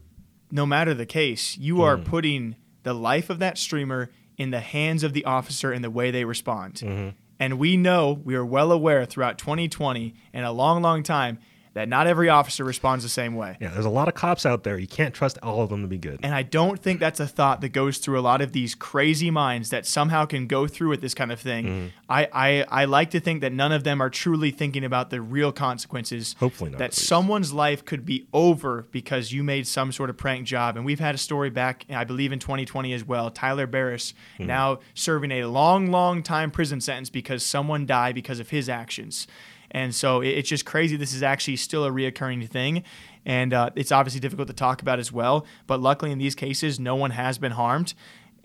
no 0.50 0.66
matter 0.66 0.95
the 0.95 1.07
case, 1.07 1.57
you 1.59 1.83
are 1.83 1.97
Mm. 1.97 2.04
putting 2.04 2.57
the 2.83 2.95
life 2.95 3.30
of 3.30 3.38
that 3.40 3.59
streamer 3.59 4.11
in 4.38 4.50
the 4.50 4.61
hands 4.61 5.02
of 5.04 5.12
the 5.12 5.25
officer 5.25 5.71
and 5.73 5.85
the 5.85 5.90
way 5.90 6.11
they 6.11 6.25
respond. 6.25 6.75
Mm-hmm. 6.76 7.09
And 7.38 7.59
we 7.59 7.76
know, 7.76 8.21
we 8.25 8.35
are 8.35 8.45
well 8.45 8.71
aware 8.73 9.04
throughout 9.07 9.38
2020 9.38 10.14
and 10.33 10.45
a 10.45 10.50
long, 10.52 10.83
long 10.83 11.02
time 11.02 11.38
that 11.75 11.89
not 11.89 12.07
every 12.07 12.29
officer 12.29 12.65
responds 12.65 13.05
the 13.05 13.09
same 13.09 13.35
way. 13.37 13.57
yeah, 13.61 13.69
there's 13.71 13.85
a 13.85 13.91
lot 13.91 14.09
of 14.09 14.15
cops 14.15 14.45
out 14.45 14.65
there. 14.65 14.77
You 14.79 14.89
can't 14.89 15.15
trust 15.15 15.39
all 15.43 15.62
of 15.62 15.71
them 15.71 15.83
to 15.83 15.89
be 15.89 15.99
good. 15.99 16.19
And 16.23 16.35
I 16.35 16.43
don't 16.43 16.81
think 16.81 16.99
that's 16.99 17.21
a 17.21 17.27
thought 17.27 17.61
that 17.61 17.69
goes 17.69 17.99
through 17.99 18.19
a 18.19 18.23
lot 18.23 18.41
of 18.41 18.53
these 18.53 18.75
crazy 18.75 19.31
minds 19.31 19.71
that 19.71 19.87
somehow 19.87 20.25
can 20.25 20.47
go 20.49 20.67
through 20.67 20.89
with 20.89 21.00
this 21.00 21.15
kind 21.15 21.31
of 21.31 21.39
thing. 21.39 21.65
Mm-hmm. 21.67 21.87
I, 22.09 22.29
I, 22.33 22.65
I 22.83 22.85
like 22.87 23.11
to 23.11 23.21
think 23.21 23.41
that 23.43 23.53
none 23.53 23.71
of 23.71 23.85
them 23.85 24.00
are 24.00 24.11
truly 24.11 24.50
thinking 24.50 24.85
about 24.85 25.11
the 25.11 25.21
real 25.21 25.53
consequences. 25.53 26.35
Hopefully 26.41 26.71
not, 26.71 26.79
That 26.79 26.93
someone's 26.95 27.53
life 27.53 27.85
could 27.85 28.05
be 28.05 28.27
over 28.33 28.87
because 28.91 29.33
you 29.33 29.45
made 29.45 29.67
some 29.67 29.93
sort 29.93 30.11
of 30.11 30.17
prank 30.17 30.47
job. 30.47 30.77
And 30.77 30.85
we've 30.85 31.00
had 31.00 31.15
a 31.15 31.19
story 31.19 31.50
back, 31.50 31.85
I 31.89 32.05
believe, 32.05 32.33
in 32.33 32.39
2020 32.41 32.93
as 32.93 33.05
well. 33.05 33.31
Tyler 33.31 33.67
Barriss 33.67 34.12
Hmm. 34.39 34.47
now 34.47 34.79
serving 34.95 35.31
a 35.31 35.45
long, 35.45 35.91
long 35.91 36.23
time 36.23 36.50
prison 36.50 36.81
sentence 36.81 37.11
because 37.11 37.47
someone 37.47 37.87
died 37.87 38.15
because 38.15 38.41
of 38.41 38.50
his 38.50 38.69
actions. 38.69 39.27
And 39.73 39.95
so 39.95 40.21
it- 40.21 40.29
it's 40.39 40.49
just 40.49 40.65
crazy. 40.65 40.97
This 40.97 41.12
is 41.15 41.23
actually 41.23 41.57
still 41.57 41.85
a 41.85 41.91
reoccurring 41.91 42.49
thing. 42.49 42.83
And 43.27 43.53
uh, 43.53 43.71
it's 43.77 43.93
obviously 43.93 44.21
difficult 44.21 44.49
to 44.49 44.55
talk 44.55 44.81
about 44.83 44.99
as 44.99 45.12
well. 45.12 45.45
But 45.67 45.81
luckily, 45.81 46.11
in 46.11 46.19
these 46.19 46.35
cases, 46.35 46.81
no 46.81 46.97
one 46.97 47.11
has 47.11 47.39
been 47.39 47.53
harmed. 47.53 47.95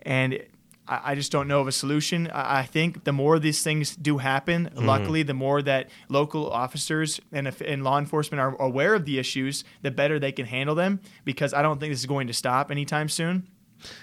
And 0.02 0.38
I, 0.86 1.00
I 1.12 1.14
just 1.14 1.32
don't 1.32 1.48
know 1.48 1.60
of 1.60 1.66
a 1.66 1.72
solution. 1.72 2.28
I, 2.30 2.58
I 2.60 2.62
think 2.64 3.04
the 3.04 3.12
more 3.12 3.38
these 3.38 3.62
things 3.62 3.96
do 3.96 4.18
happen, 4.18 4.68
luckily, 4.76 5.22
the 5.22 5.34
more 5.34 5.62
that 5.62 5.88
local 6.08 6.50
officers 6.50 7.20
and, 7.32 7.48
and 7.62 7.82
law 7.82 7.98
enforcement 7.98 8.40
are 8.40 8.54
aware 8.60 8.94
of 8.94 9.04
the 9.06 9.18
issues, 9.18 9.64
the 9.82 9.90
better 9.90 10.18
they 10.18 10.32
can 10.32 10.46
handle 10.46 10.74
them. 10.74 11.00
Because 11.24 11.54
I 11.54 11.62
don't 11.62 11.80
think 11.80 11.92
this 11.92 12.00
is 12.00 12.06
going 12.06 12.26
to 12.26 12.32
stop 12.34 12.70
anytime 12.70 13.08
soon. 13.08 13.48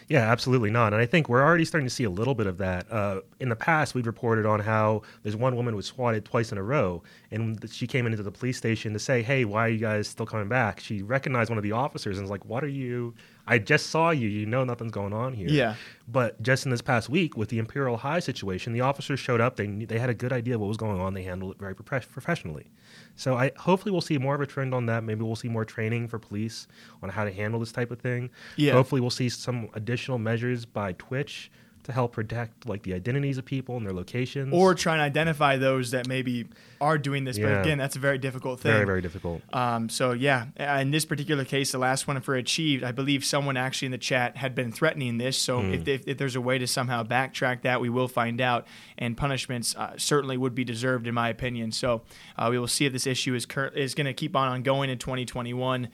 Yeah, 0.08 0.32
absolutely 0.32 0.70
not. 0.70 0.94
And 0.94 1.02
I 1.02 1.06
think 1.06 1.30
we're 1.30 1.44
already 1.44 1.66
starting 1.66 1.88
to 1.88 1.94
see 1.94 2.04
a 2.04 2.10
little 2.10 2.36
bit 2.36 2.48
of 2.48 2.58
that. 2.60 2.92
Uh, 2.92 3.22
in 3.40 3.50
the 3.50 3.56
past, 3.56 3.96
we've 3.96 4.06
reported 4.06 4.46
on 4.46 4.60
how 4.60 5.02
there's 5.24 5.36
one 5.36 5.56
woman 5.56 5.76
was 5.76 5.86
swatted 5.86 6.26
twice 6.26 6.52
in 6.52 6.58
a 6.58 6.64
row, 6.64 7.04
and 7.32 7.64
she 7.72 7.88
came 7.88 8.06
into 8.06 8.22
the 8.22 8.32
police 8.32 8.58
station 8.58 8.94
to 8.94 9.00
say, 9.00 9.22
"Hey, 9.22 9.46
why 9.46 9.66
are 9.66 9.70
you 9.70 9.80
guys 9.80 10.08
still 10.08 10.26
coming 10.26 10.48
back?" 10.48 10.80
She 10.80 11.02
recognized 11.02 11.50
one 11.50 11.58
of 11.58 11.64
the 11.64 11.72
officers 11.72 12.18
and 12.18 12.24
was 12.24 12.32
like, 12.32 12.46
"What 12.46 12.64
are 12.64 12.70
you? 12.70 13.14
I 13.48 13.58
just 13.58 13.88
saw 13.88 14.12
you. 14.12 14.30
You 14.30 14.46
know 14.46 14.64
nothing's 14.64 14.92
going 14.92 15.14
on 15.14 15.34
here." 15.34 15.50
Yeah. 15.50 15.76
But 16.08 16.42
just 16.42 16.66
in 16.66 16.72
this 16.72 16.82
past 16.82 17.10
week, 17.10 17.38
with 17.38 17.50
the 17.50 17.62
ImperialHal 17.62 18.22
situation, 18.22 18.74
the 18.74 18.82
officers 18.82 19.20
showed 19.20 19.42
up. 19.42 19.56
They 19.56 19.68
they 19.68 20.00
had 20.00 20.10
a 20.10 20.14
good 20.14 20.34
idea 20.34 20.60
what 20.60 20.68
was 20.68 20.78
going 20.78 21.00
on. 21.00 21.14
They 21.14 21.24
handled 21.24 21.54
it 21.54 21.60
very 21.60 21.76
profe- 21.76 22.10
professionally. 22.10 22.72
So 23.16 23.36
I 23.36 23.52
hopefully 23.58 23.92
we'll 23.92 24.02
see 24.02 24.18
more 24.18 24.36
of 24.36 24.42
a 24.42 24.46
trend 24.48 24.74
on 24.74 24.86
that. 24.88 25.04
Maybe 25.04 25.24
we'll 25.24 25.36
see 25.36 25.50
more 25.50 25.66
training 25.66 26.08
for 26.08 26.20
police 26.20 26.68
on 27.02 27.10
how 27.10 27.24
to 27.24 27.32
handle 27.32 27.60
this 27.60 27.72
type 27.72 27.92
of 27.92 28.00
thing. 28.00 28.30
Yeah. 28.56 28.74
Hopefully 28.74 29.02
we'll 29.02 29.10
see 29.10 29.30
some 29.30 29.70
additional 29.74 30.18
measures 30.18 30.66
by 30.66 30.94
Twitch 30.94 31.52
to 31.84 31.92
help 31.92 32.14
protect 32.14 32.68
like 32.68 32.84
the 32.84 32.94
identities 32.94 33.38
of 33.38 33.46
people 33.46 33.76
and 33.78 33.86
their 33.86 33.94
locations. 33.94 34.54
Or 34.54 34.74
try 34.74 34.94
and 34.94 35.02
identify 35.02 35.58
those 35.58 35.92
that 35.92 36.08
maybe 36.08 36.46
are 36.80 36.98
doing 36.98 37.24
this. 37.26 37.38
But 37.38 37.62
again, 37.62 37.78
that's 37.78 37.96
a 37.96 38.00
very 38.00 38.18
difficult 38.18 38.60
thing. 38.62 38.72
very 38.72 38.86
very 38.86 39.02
difficult. 39.02 39.42
Um, 39.54 39.90
so 39.90 40.12
yeah, 40.14 40.46
in 40.80 40.92
this 40.92 41.06
particular 41.06 41.44
case, 41.46 41.72
the 41.72 41.78
last 41.78 42.08
one 42.08 42.20
for 42.22 42.36
achieved, 42.36 42.84
I 42.84 42.92
believe 42.92 43.26
someone 43.26 43.58
actually 43.58 43.88
in 43.88 43.92
the 43.92 43.98
chat 43.98 44.38
had 44.38 44.56
been 44.56 44.72
threatening 44.72 45.18
this. 45.18 45.38
So 45.38 45.60
Hmm. 45.62 45.74
if, 45.74 45.88
if, 45.88 46.08
if 46.08 46.18
there's 46.18 46.36
a 46.36 46.42
way 46.42 46.58
to 46.58 46.68
somehow 46.68 47.04
backtrack 47.04 47.64
that, 47.64 47.82
we 47.82 47.90
will 47.90 48.08
find 48.08 48.40
out. 48.42 48.66
And 48.98 49.18
punishments 49.18 49.76
uh, 49.76 49.94
certainly 49.98 50.38
would 50.38 50.56
be 50.56 50.64
deserved, 50.64 51.08
in 51.08 51.14
my 51.14 51.30
opinion. 51.30 51.72
So 51.72 52.04
uh, 52.38 52.48
we 52.50 52.58
will 52.60 52.68
see 52.68 52.86
if 52.86 52.94
this 52.94 53.06
issue 53.08 53.34
is 53.36 53.46
cur- 53.46 53.68
is 53.76 53.94
going 53.96 54.06
to 54.08 54.14
keep 54.14 54.36
on 54.36 54.48
ongoing 54.48 54.90
in 54.90 54.98
2021. 54.98 55.90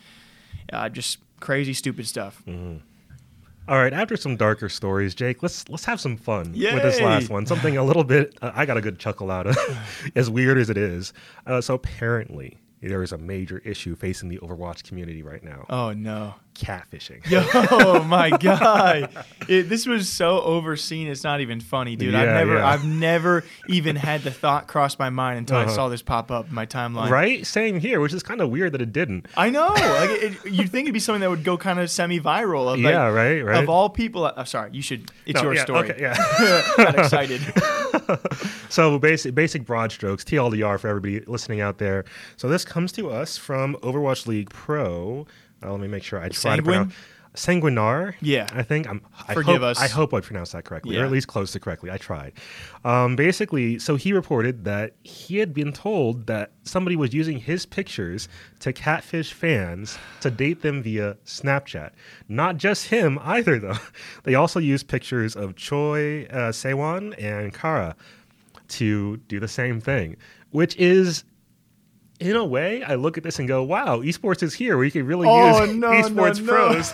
Uh, 0.72 0.90
just 0.90 1.18
crazy, 1.40 1.74
stupid 1.74 2.06
stuff. 2.08 2.44
All 3.70 3.78
right, 3.78 3.94
after 3.94 4.18
some 4.18 4.36
darker 4.36 4.68
stories, 4.68 5.14
Jake, 5.14 5.44
let's 5.44 5.70
let's 5.70 5.86
have 5.86 6.02
some 6.02 6.18
fun 6.18 6.56
with 6.74 6.82
this 6.82 7.00
last 7.00 7.30
one. 7.30 7.46
Something 7.46 7.78
a 7.78 7.84
little 7.84 8.04
bit 8.04 8.36
uh, 8.42 8.52
I 8.56 8.66
got 8.66 8.78
a 8.78 8.82
good 8.82 8.98
chuckle 8.98 9.30
out 9.30 9.46
of, 9.46 9.56
as 10.16 10.28
weird 10.28 10.58
as 10.58 10.72
it 10.72 10.78
is. 10.78 11.14
Uh, 11.46 11.62
so 11.62 11.76
apparently, 11.76 12.58
there 12.82 13.04
is 13.04 13.12
a 13.12 13.18
major 13.20 13.60
issue 13.60 13.96
facing 13.96 14.28
the 14.28 14.40
Overwatch 14.40 14.84
community 14.86 15.22
right 15.22 15.44
now: 15.44 15.68
Oh 15.70 15.94
no. 15.94 16.34
Catfishing. 16.60 17.28
Yo, 17.30 18.04
my 18.04 18.30
god! 18.38 19.10
It, 19.48 19.64
this 19.70 19.86
was 19.86 20.10
so 20.10 20.42
overseen. 20.42 21.08
It's 21.08 21.24
not 21.24 21.42
even 21.42 21.60
funny, 21.60 21.96
dude. 21.96 22.14
I've 22.16 22.28
Yeah, 22.28 22.34
never, 22.34 22.56
yeah. 22.58 22.68
I've 22.68 22.86
never 22.86 23.44
even 23.68 23.96
had 23.96 24.22
the 24.22 24.32
thought 24.32 24.68
cross 24.68 25.00
my 25.00 25.10
mind 25.10 25.40
until 25.40 25.58
I 25.58 25.64
Uh-huh. 25.64 25.74
saw 25.76 25.90
this 25.90 26.02
pop 26.02 26.32
up 26.32 26.50
in 26.50 26.54
my 26.56 26.66
timeline. 26.66 27.10
Right? 27.10 27.46
Same 27.46 27.80
here, 27.80 28.00
which 28.00 28.14
is 28.14 28.22
kind 28.24 28.42
of 28.42 28.50
weird 28.50 28.74
that 28.74 28.82
it 28.82 28.92
didn't. 28.94 29.28
I 29.38 29.50
know. 29.50 29.68
Like 29.70 30.10
it, 30.12 30.46
you'd 30.46 30.70
think 30.70 30.86
it'd 30.86 30.94
be 30.94 31.00
something 31.00 31.22
that 31.22 31.30
would 31.30 31.44
go 31.44 31.58
kind 31.58 31.80
of 31.80 31.90
semi-viral. 31.90 32.74
Of, 32.74 32.80
like, 32.80 32.92
Yeah, 32.94 33.08
right, 33.08 33.42
right. 33.42 33.64
Of 33.64 33.70
all 33.70 33.90
people, 33.90 34.26
uh, 34.26 34.44
sorry, 34.44 34.70
you 34.74 34.82
should. 34.82 35.12
It's 35.26 35.36
No, 35.38 35.44
your 35.44 35.56
yeah, 35.56 35.64
story. 35.64 35.90
Okay, 35.92 36.02
yeah. 36.02 36.18
Got 36.78 37.00
excited. 37.00 37.42
So 38.70 39.00
basic 39.00 39.34
basic 39.34 39.66
broad 39.66 39.92
strokes, 39.92 40.24
TLDR 40.24 40.80
for 40.80 40.88
everybody 40.88 41.22
listening 41.26 41.60
out 41.60 41.80
there. 41.80 42.06
So 42.38 42.48
this 42.48 42.64
comes 42.64 42.92
to 42.94 43.10
us 43.10 43.36
from 43.36 43.76
Overwatch 43.78 44.28
League 44.28 44.50
Pro 44.52 45.26
Uh, 45.64 45.72
let 45.72 45.80
me 45.80 45.88
make 45.88 46.04
sure 46.04 46.20
I 46.20 46.24
try 46.24 46.30
to 46.30 46.36
Sanguine? 46.40 46.64
pronounce 46.64 46.94
Sanguinar. 47.36 48.16
Yeah. 48.22 48.48
I 48.54 48.64
think 48.64 48.88
I'm. 48.90 49.02
I 49.28 49.34
Forgive 49.34 49.62
hope, 49.62 49.64
us. 49.64 49.80
I 49.80 49.88
hope 49.88 50.14
I 50.14 50.20
pronounced 50.20 50.54
that 50.54 50.66
correctly, 50.66 50.98
or 50.98 51.06
at 51.06 51.12
least 51.12 51.28
close 51.28 51.52
to 51.52 51.60
correctly. 51.60 51.92
I 51.92 51.98
tried. 51.98 52.34
Um, 52.84 53.16
basically, 53.16 53.78
so 53.80 53.96
he 53.96 54.14
reported 54.14 54.66
that 54.66 54.94
he 55.04 55.38
had 55.38 55.54
been 55.54 55.72
told 55.72 56.26
that 56.28 56.52
somebody 56.64 56.96
was 56.96 57.14
using 57.14 57.38
his 57.40 57.66
pictures 57.66 58.28
to 58.60 58.74
catfish 58.74 59.32
fans 59.32 59.98
to 60.22 60.32
date 60.32 60.62
them 60.64 60.82
via 60.82 61.18
Snapchat. 61.26 61.92
Not 62.28 62.58
just 62.58 62.88
him 62.88 63.20
either, 63.22 63.60
though. 63.60 63.78
They 64.24 64.36
also 64.36 64.60
used 64.60 64.88
pictures 64.88 65.36
of 65.36 65.56
Choi 65.56 66.26
uh, 66.26 66.52
Sewon 66.52 67.14
and 67.20 67.54
Kara 67.54 67.96
to 68.70 69.18
do 69.28 69.40
the 69.40 69.48
same 69.48 69.80
thing, 69.80 70.18
which 70.52 70.76
is 70.78 71.24
in 72.20 72.36
a 72.36 72.44
way, 72.46 72.84
I 72.84 72.96
look 72.96 73.18
at 73.18 73.24
this 73.24 73.40
and 73.40 73.48
go, 73.48 73.64
"Wow, 73.64 74.02
esports 74.02 74.44
is 74.44 74.54
here. 74.54 74.76
where 74.76 74.86
you 74.86 74.92
can 74.92 75.06
really 75.06 75.28
Oh, 75.30 75.64
use 75.64 75.76
no, 75.76 75.90
esports 75.90 76.42
no. 76.42 76.54
pros." 76.54 76.94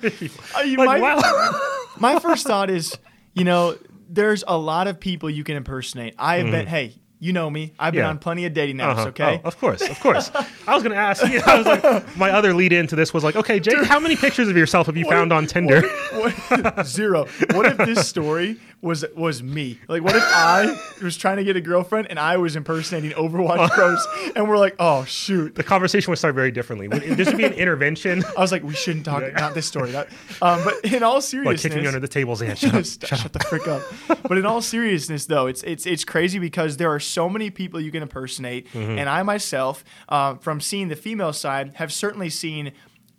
people." 0.18 0.44
Uh, 0.54 0.64
like, 0.76 1.00
might- 1.00 1.00
wow. 1.00 1.60
My 1.98 2.18
first 2.18 2.46
thought 2.46 2.68
is, 2.70 2.96
you 3.34 3.44
know, 3.44 3.76
there's 4.08 4.44
a 4.46 4.56
lot 4.58 4.86
of 4.86 5.00
people 5.00 5.28
you 5.30 5.44
can 5.44 5.56
impersonate. 5.56 6.14
I 6.18 6.36
have 6.38 6.50
been, 6.50 6.66
hey, 6.66 6.94
you 7.18 7.32
know 7.32 7.48
me. 7.48 7.72
I've 7.78 7.94
been. 7.94 8.00
Yeah. 8.02 8.10
on 8.10 8.18
plenty 8.18 8.44
of 8.44 8.52
dating 8.52 8.76
apps, 8.76 8.92
Uh-huh. 8.98 9.06
okay? 9.08 9.40
Oh, 9.42 9.48
of 9.48 9.58
course, 9.58 9.80
of 9.80 9.98
course. 10.00 10.30
I 10.68 10.74
was 10.74 10.82
going 10.82 10.92
to 10.94 10.98
ask 10.98 11.26
you. 11.26 11.40
I 11.46 11.56
was 11.56 11.66
like, 11.66 12.16
my 12.18 12.30
other 12.30 12.52
lead 12.52 12.74
into 12.74 12.94
this 12.96 13.14
was 13.14 13.24
like, 13.24 13.34
okay, 13.36 13.58
Jake, 13.58 13.82
how 13.84 13.98
many 13.98 14.14
pictures 14.16 14.48
of 14.48 14.56
yourself 14.56 14.86
have 14.86 14.96
you 14.98 15.06
found 15.08 15.32
on 15.32 15.46
Tinder? 15.46 15.80
What- 16.12 16.86
zero. 16.86 17.26
What 17.52 17.64
if 17.66 17.78
this 17.78 18.06
story 18.06 18.58
was 18.82 19.04
was 19.16 19.42
me? 19.42 19.80
Like, 19.88 20.02
what 20.02 20.14
if 20.14 20.22
I 20.22 20.78
was 21.02 21.16
trying 21.16 21.38
to 21.38 21.44
get 21.44 21.56
a 21.56 21.60
girlfriend 21.60 22.08
and 22.10 22.18
I 22.20 22.36
was 22.36 22.56
impersonating 22.56 23.10
Overwatch 23.12 23.70
pros, 23.72 24.06
and 24.36 24.48
we're 24.48 24.58
like, 24.58 24.76
oh 24.78 25.04
shoot. 25.04 25.54
the 25.54 25.64
conversation 25.64 26.10
would 26.10 26.18
start 26.18 26.34
very 26.34 26.50
differently. 26.50 26.86
This 26.86 27.26
would 27.28 27.36
be 27.38 27.44
an 27.44 27.52
intervention, 27.64 28.22
I 28.36 28.40
was 28.40 28.52
like, 28.52 28.62
we 28.62 28.74
shouldn't 28.74 29.04
talk. 29.06 29.22
Not 29.34 29.54
this 29.54 29.66
story. 29.66 29.90
That, 29.92 30.08
um, 30.42 30.62
but 30.62 30.84
in 30.92 31.02
all 31.02 31.20
seriousness, 31.20 31.64
like 31.64 31.72
kicking 31.72 31.82
you 31.82 31.88
under 31.88 32.00
the 32.00 32.06
tables 32.08 32.42
and 32.42 32.56
shut 32.56 32.74
up. 32.74 32.84
shut, 32.84 33.18
shut 33.20 33.32
the 33.32 33.40
frick 33.40 33.66
up. 33.66 33.82
But 34.22 34.38
in 34.38 34.46
all 34.46 34.60
seriousness, 34.60 35.26
though, 35.26 35.46
it's 35.46 35.62
it's 35.62 35.86
it's 35.86 36.04
crazy 36.04 36.38
because 36.38 36.76
there 36.76 36.90
are 36.92 37.00
so 37.00 37.28
many 37.28 37.50
people 37.50 37.80
you 37.80 37.90
can 37.90 38.02
impersonate, 38.02 38.68
Mm-hmm. 38.72 38.98
and 38.98 39.08
I 39.08 39.22
myself, 39.22 39.84
uh, 40.08 40.34
from 40.36 40.60
seeing 40.60 40.88
the 40.88 40.96
female 40.96 41.32
side, 41.32 41.72
have 41.76 41.92
certainly 41.92 42.30
seen 42.30 42.72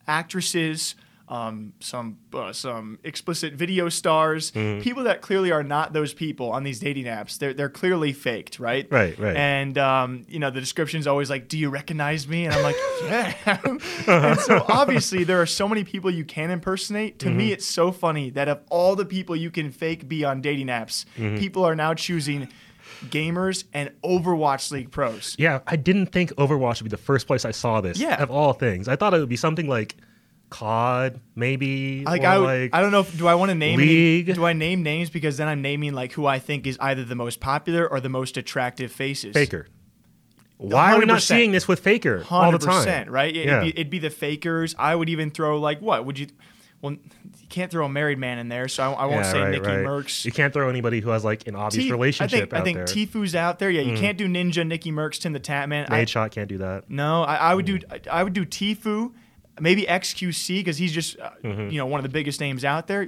actresses. 0.07 0.95
Um, 1.29 1.73
some 1.81 2.19
uh, 2.33 2.53
some 2.53 2.99
explicit 3.03 3.53
video 3.53 3.89
stars, 3.89 4.51
Mm-hmm. 4.51 4.79
people 4.81 5.03
that 5.03 5.21
clearly 5.21 5.51
are 5.51 5.61
not 5.63 5.91
those 5.91 6.13
people 6.13 6.51
on 6.51 6.63
these 6.63 6.79
dating 6.79 7.03
apps. 7.03 7.37
They're 7.37 7.53
they're 7.53 7.67
clearly 7.69 8.13
faked, 8.13 8.59
right? 8.61 8.87
Right, 8.89 9.19
right. 9.19 9.35
And 9.35 9.77
um, 9.77 10.25
you 10.29 10.39
know 10.39 10.51
the 10.51 10.61
description's 10.61 11.05
always 11.05 11.29
like, 11.29 11.49
"Do 11.49 11.57
you 11.57 11.69
recognize 11.69 12.29
me?" 12.29 12.45
And 12.45 12.53
I'm 12.53 12.63
like, 12.63 12.77
"Yeah." 13.03 13.33
and 14.07 14.39
so 14.39 14.65
obviously 14.69 15.25
there 15.25 15.41
are 15.41 15.45
so 15.45 15.67
many 15.67 15.83
people 15.83 16.09
you 16.09 16.23
can 16.23 16.49
impersonate. 16.49 17.19
To 17.19 17.25
Mm-hmm. 17.27 17.37
me, 17.37 17.51
it's 17.51 17.65
so 17.65 17.91
funny 17.91 18.29
that 18.29 18.47
of 18.47 18.61
all 18.69 18.95
the 18.95 19.05
people 19.05 19.35
you 19.35 19.51
can 19.51 19.69
fake 19.71 20.07
be 20.07 20.23
on 20.23 20.39
dating 20.39 20.67
apps, 20.67 21.03
Mm-hmm. 21.17 21.37
people 21.39 21.65
are 21.65 21.75
now 21.75 21.93
choosing 21.93 22.47
gamers 23.09 23.65
and 23.73 23.91
Overwatch 24.03 24.71
League 24.71 24.91
pros. 24.91 25.35
Yeah, 25.37 25.59
I 25.67 25.75
didn't 25.75 26.07
think 26.07 26.31
Overwatch 26.35 26.81
would 26.81 26.85
be 26.89 26.95
the 26.95 26.97
first 27.03 27.27
place 27.27 27.43
I 27.45 27.51
saw 27.51 27.81
this. 27.81 27.99
Yeah. 27.99 28.21
Of 28.23 28.31
all 28.31 28.53
things, 28.53 28.87
I 28.87 28.95
thought 28.95 29.13
it 29.13 29.19
would 29.19 29.29
be 29.29 29.35
something 29.35 29.67
like 29.67 29.97
COD, 30.49 31.19
maybe. 31.35 32.03
Like 32.05 32.23
I, 32.23 32.37
would, 32.37 32.45
like 32.45 32.73
I 32.73 32.81
don't 32.81 32.91
know. 32.91 33.01
If, 33.01 33.17
do 33.17 33.27
I 33.27 33.35
want 33.35 33.49
to 33.49 33.55
name? 33.55 33.79
League. 33.79 34.29
Any, 34.29 34.35
do 34.35 34.45
I 34.45 34.53
name 34.53 34.83
names 34.83 35.09
because 35.09 35.37
then 35.37 35.47
I'm 35.47 35.61
naming 35.61 35.93
like 35.93 36.13
who 36.13 36.25
I 36.25 36.39
think 36.39 36.65
is 36.65 36.77
either 36.79 37.03
the 37.03 37.15
most 37.15 37.39
popular 37.39 37.87
or 37.87 37.99
the 37.99 38.09
most 38.09 38.37
attractive 38.37 38.91
faces. 38.91 39.33
Faker. 39.33 39.67
Why 40.57 40.93
are 40.93 40.99
we 40.99 41.05
not 41.05 41.21
seeing 41.21 41.51
this 41.51 41.67
with 41.67 41.79
Faker 41.81 42.25
all 42.29 42.51
the 42.51 42.57
time? 42.57 43.09
right? 43.09 43.35
It, 43.35 43.45
Yeah. 43.45 43.59
would 43.59 43.65
be, 43.65 43.69
it'd 43.69 43.89
be 43.89 43.99
the 43.99 44.09
fakers. 44.09 44.75
I 44.79 44.95
would 44.95 45.09
even 45.09 45.29
throw 45.29 45.59
like 45.59 45.81
what 45.81 46.05
would 46.05 46.17
you? 46.17 46.27
Well, 46.81 46.93
you 46.93 47.47
can't 47.49 47.71
throw 47.71 47.85
a 47.85 47.89
married 47.89 48.19
man 48.19 48.37
in 48.37 48.49
there, 48.49 48.67
so 48.67 48.83
I, 48.83 48.91
I 48.91 49.05
won't 49.05 49.25
Yeah, 49.25 49.31
say 49.31 49.41
right, 49.41 49.51
Nikki 49.51 49.65
right. 49.65 49.79
Merckx. 49.79 50.25
You 50.25 50.31
can't 50.31 50.53
throw 50.53 50.69
anybody 50.69 50.99
who 50.99 51.09
has 51.09 51.25
like 51.25 51.47
an 51.47 51.55
obvious 51.55 51.85
T- 51.85 51.91
relationship 51.91 52.53
I 52.53 52.61
think, 52.61 52.75
there. 52.77 52.83
I 52.83 52.87
think 52.87 53.11
Tfue's 53.11 53.33
out 53.33 53.57
there. 53.57 53.71
Yeah, 53.71 53.81
you 53.81 53.93
mm. 53.93 53.99
can't 53.99 54.17
do 54.17 54.27
Ninja, 54.27 54.63
NickMercs, 54.63 55.19
Tim 55.19 55.33
the 55.33 55.39
Tatman. 55.39 55.89
I, 55.89 56.05
shot 56.05 56.31
can't 56.31 56.47
do 56.47 56.59
that. 56.59 56.89
no, 56.89 57.23
I, 57.23 57.35
I 57.35 57.55
would 57.55 57.65
do 57.65 57.79
I, 57.89 57.99
I 58.11 58.23
would 58.23 58.33
do 58.33 58.45
Tfue, 58.45 59.11
maybe 59.59 59.83
XQC 59.83 60.59
because 60.59 60.77
he's 60.77 60.91
just 60.91 61.19
uh, 61.19 61.31
Mm-hmm. 61.43 61.69
you 61.69 61.77
know 61.77 61.85
one 61.85 61.99
of 61.99 62.03
the 62.03 62.09
biggest 62.09 62.39
names 62.41 62.65
out 62.65 62.87
there. 62.87 63.05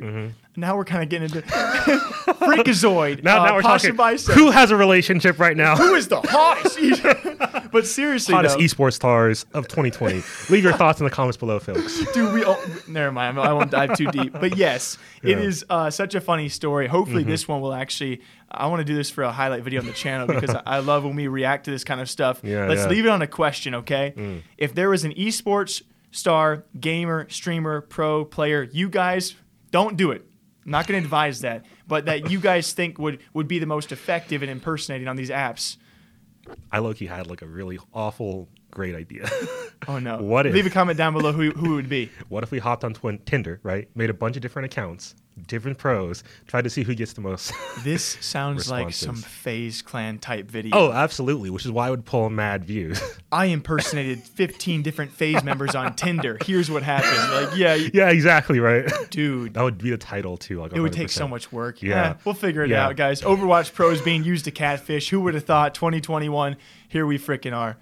Now 0.55 0.75
we're 0.75 0.85
kind 0.85 1.03
of 1.03 1.09
getting 1.09 1.25
into 1.29 1.41
Freakazoid. 2.27 3.23
Now, 3.23 3.41
uh, 3.41 3.45
now 3.47 3.55
we're 3.55 3.61
talking. 3.61 3.95
Bicep. 3.95 4.35
Who 4.35 4.51
has 4.51 4.71
a 4.71 4.75
relationship 4.75 5.39
right 5.39 5.55
now? 5.55 5.75
Who 5.75 5.95
is 5.95 6.07
the 6.07 6.21
hottest? 6.21 7.71
but 7.71 7.85
seriously, 7.87 8.33
hottest 8.35 8.57
though, 8.57 8.63
esports 8.63 8.93
stars 8.93 9.45
of 9.53 9.67
2020. 9.67 10.21
Leave 10.49 10.63
your 10.63 10.73
thoughts 10.73 10.99
in 10.99 11.05
the 11.05 11.11
comments 11.11 11.37
below, 11.37 11.59
folks. 11.59 12.03
Dude, 12.13 12.33
we 12.33 12.43
all, 12.43 12.59
never 12.87 13.11
mind. 13.11 13.39
I 13.39 13.53
won't 13.53 13.71
dive 13.71 13.95
too 13.97 14.07
deep. 14.07 14.33
But 14.33 14.57
yes, 14.57 14.97
it 15.23 15.29
Yeah. 15.29 15.35
Mm-hmm. 15.37 15.71
uh, 15.71 15.89
such 15.91 16.15
a 16.15 16.21
funny 16.21 16.49
story. 16.49 16.87
Hopefully, 16.87 17.23
this 17.23 17.47
one 17.47 17.61
will 17.61 17.73
actually. 17.73 18.21
I 18.51 18.65
want 18.67 18.79
to 18.79 18.83
do 18.85 18.95
this 18.95 19.11
for 19.11 19.23
a 19.23 19.31
highlight 19.31 19.63
video 19.63 19.79
on 19.79 19.85
the 19.85 19.93
channel 19.93 20.25
because 20.25 20.55
I, 20.65 20.79
love 20.79 21.03
when 21.03 21.15
we 21.15 21.27
react 21.27 21.65
to 21.65 21.71
this 21.71 21.83
kind 21.83 22.01
of 22.01 22.09
stuff. 22.09 22.41
Yeah, 22.43 22.65
Let's 22.67 22.81
yeah. 22.81 22.87
Mm. 22.87 22.89
leave 22.89 23.05
it 23.05 23.09
on 23.09 23.21
a 23.21 23.27
question, 23.27 23.75
okay? 23.75 24.41
If 24.57 24.73
there 24.73 24.89
was 24.89 25.03
an 25.03 25.13
esports 25.13 25.83
star, 26.11 26.65
gamer, 26.79 27.27
streamer, 27.29 27.81
pro 27.81 28.25
player, 28.25 28.63
you 28.71 28.89
guys 28.89 29.35
don't 29.71 29.97
do 29.97 30.11
it. 30.11 30.25
I'm 30.65 30.71
not 30.71 30.87
going 30.87 31.01
to 31.01 31.05
advise 31.05 31.41
that, 31.41 31.65
but 31.87 32.05
that 32.05 32.29
you 32.29 32.39
guys 32.39 32.73
think 32.73 32.99
would 32.99 33.19
would 33.33 33.47
be 33.47 33.59
the 33.59 33.65
most 33.65 33.91
effective 33.91 34.43
in 34.43 34.49
impersonating 34.49 35.07
on 35.07 35.15
these 35.15 35.29
apps. 35.29 35.77
I 36.71 36.79
low 36.79 36.93
key 36.93 37.05
had 37.05 37.27
like 37.27 37.41
a 37.41 37.47
really 37.47 37.79
awful, 37.93 38.49
great 38.71 38.95
idea. 38.95 39.29
Oh 39.87 39.97
no! 39.97 40.17
What 40.17 40.45
if- 40.45 40.53
Leave 40.53 40.65
a 40.65 40.69
comment 40.69 40.97
down 40.97 41.13
below 41.13 41.31
who 41.31 41.51
who 41.51 41.71
it 41.71 41.75
would 41.77 41.89
be. 41.89 42.11
what 42.27 42.43
if 42.43 42.51
we 42.51 42.59
hopped 42.59 42.83
on 42.83 42.93
twin 42.93 43.17
Tinder, 43.19 43.61
right? 43.63 43.87
Made 43.95 44.09
a 44.09 44.13
bunch 44.13 44.35
of 44.35 44.41
different 44.41 44.65
accounts, 44.65 45.15
different 45.47 45.77
pros, 45.77 46.21
tried 46.47 46.65
to 46.65 46.69
see 46.69 46.83
who 46.83 46.93
gets 46.93 47.13
the 47.13 47.21
most. 47.21 47.53
This 47.83 48.03
sounds 48.19 48.69
like 48.69 48.93
some 48.93 49.15
FaZe 49.15 49.81
Clan 49.81 50.19
type 50.19 50.51
video. 50.51 50.75
oh, 50.75 50.91
absolutely, 50.91 51.49
which 51.49 51.65
is 51.65 51.71
why 51.71 51.87
I 51.87 51.91
would 51.91 52.03
pull 52.03 52.29
mad 52.29 52.65
views. 52.65 53.01
I 53.31 53.45
impersonated 53.45 54.19
15 54.21 54.81
different 54.83 55.11
FaZe 55.13 55.43
members 55.45 55.75
on 55.75 55.95
Tinder. 55.95 56.37
Here's 56.45 56.69
what 56.69 56.83
happened. 56.83 57.31
Like, 57.45 57.57
yeah, 57.57 57.75
yeah, 57.93 58.09
exactly, 58.09 58.59
right. 58.59 58.85
dude, 59.09 59.53
That 59.53 59.63
would 59.63 59.77
be 59.77 59.91
the 59.91 59.97
title 59.97 60.35
too. 60.35 60.59
Like 60.59 60.73
it 60.73 60.81
would 60.81 60.93
take 60.93 61.09
so 61.09 61.25
much 61.25 61.53
work. 61.53 61.81
Yeah. 61.81 62.09
Eh, 62.09 62.13
we'll 62.25 62.35
figure 62.35 62.63
it 62.63 62.69
Yeah. 62.69 62.87
out, 62.87 62.97
guys. 62.97 63.21
Overwatch 63.21 63.73
pros 63.73 64.01
being 64.01 64.25
used 64.25 64.43
to 64.45 64.51
catfish. 64.51 65.09
Who 65.09 65.21
would 65.21 65.35
have 65.35 65.45
thought 65.45 65.73
2021? 65.73 66.57
Here 66.89 67.05
we 67.05 67.17
frickin' 67.17 67.55
are. 67.55 67.77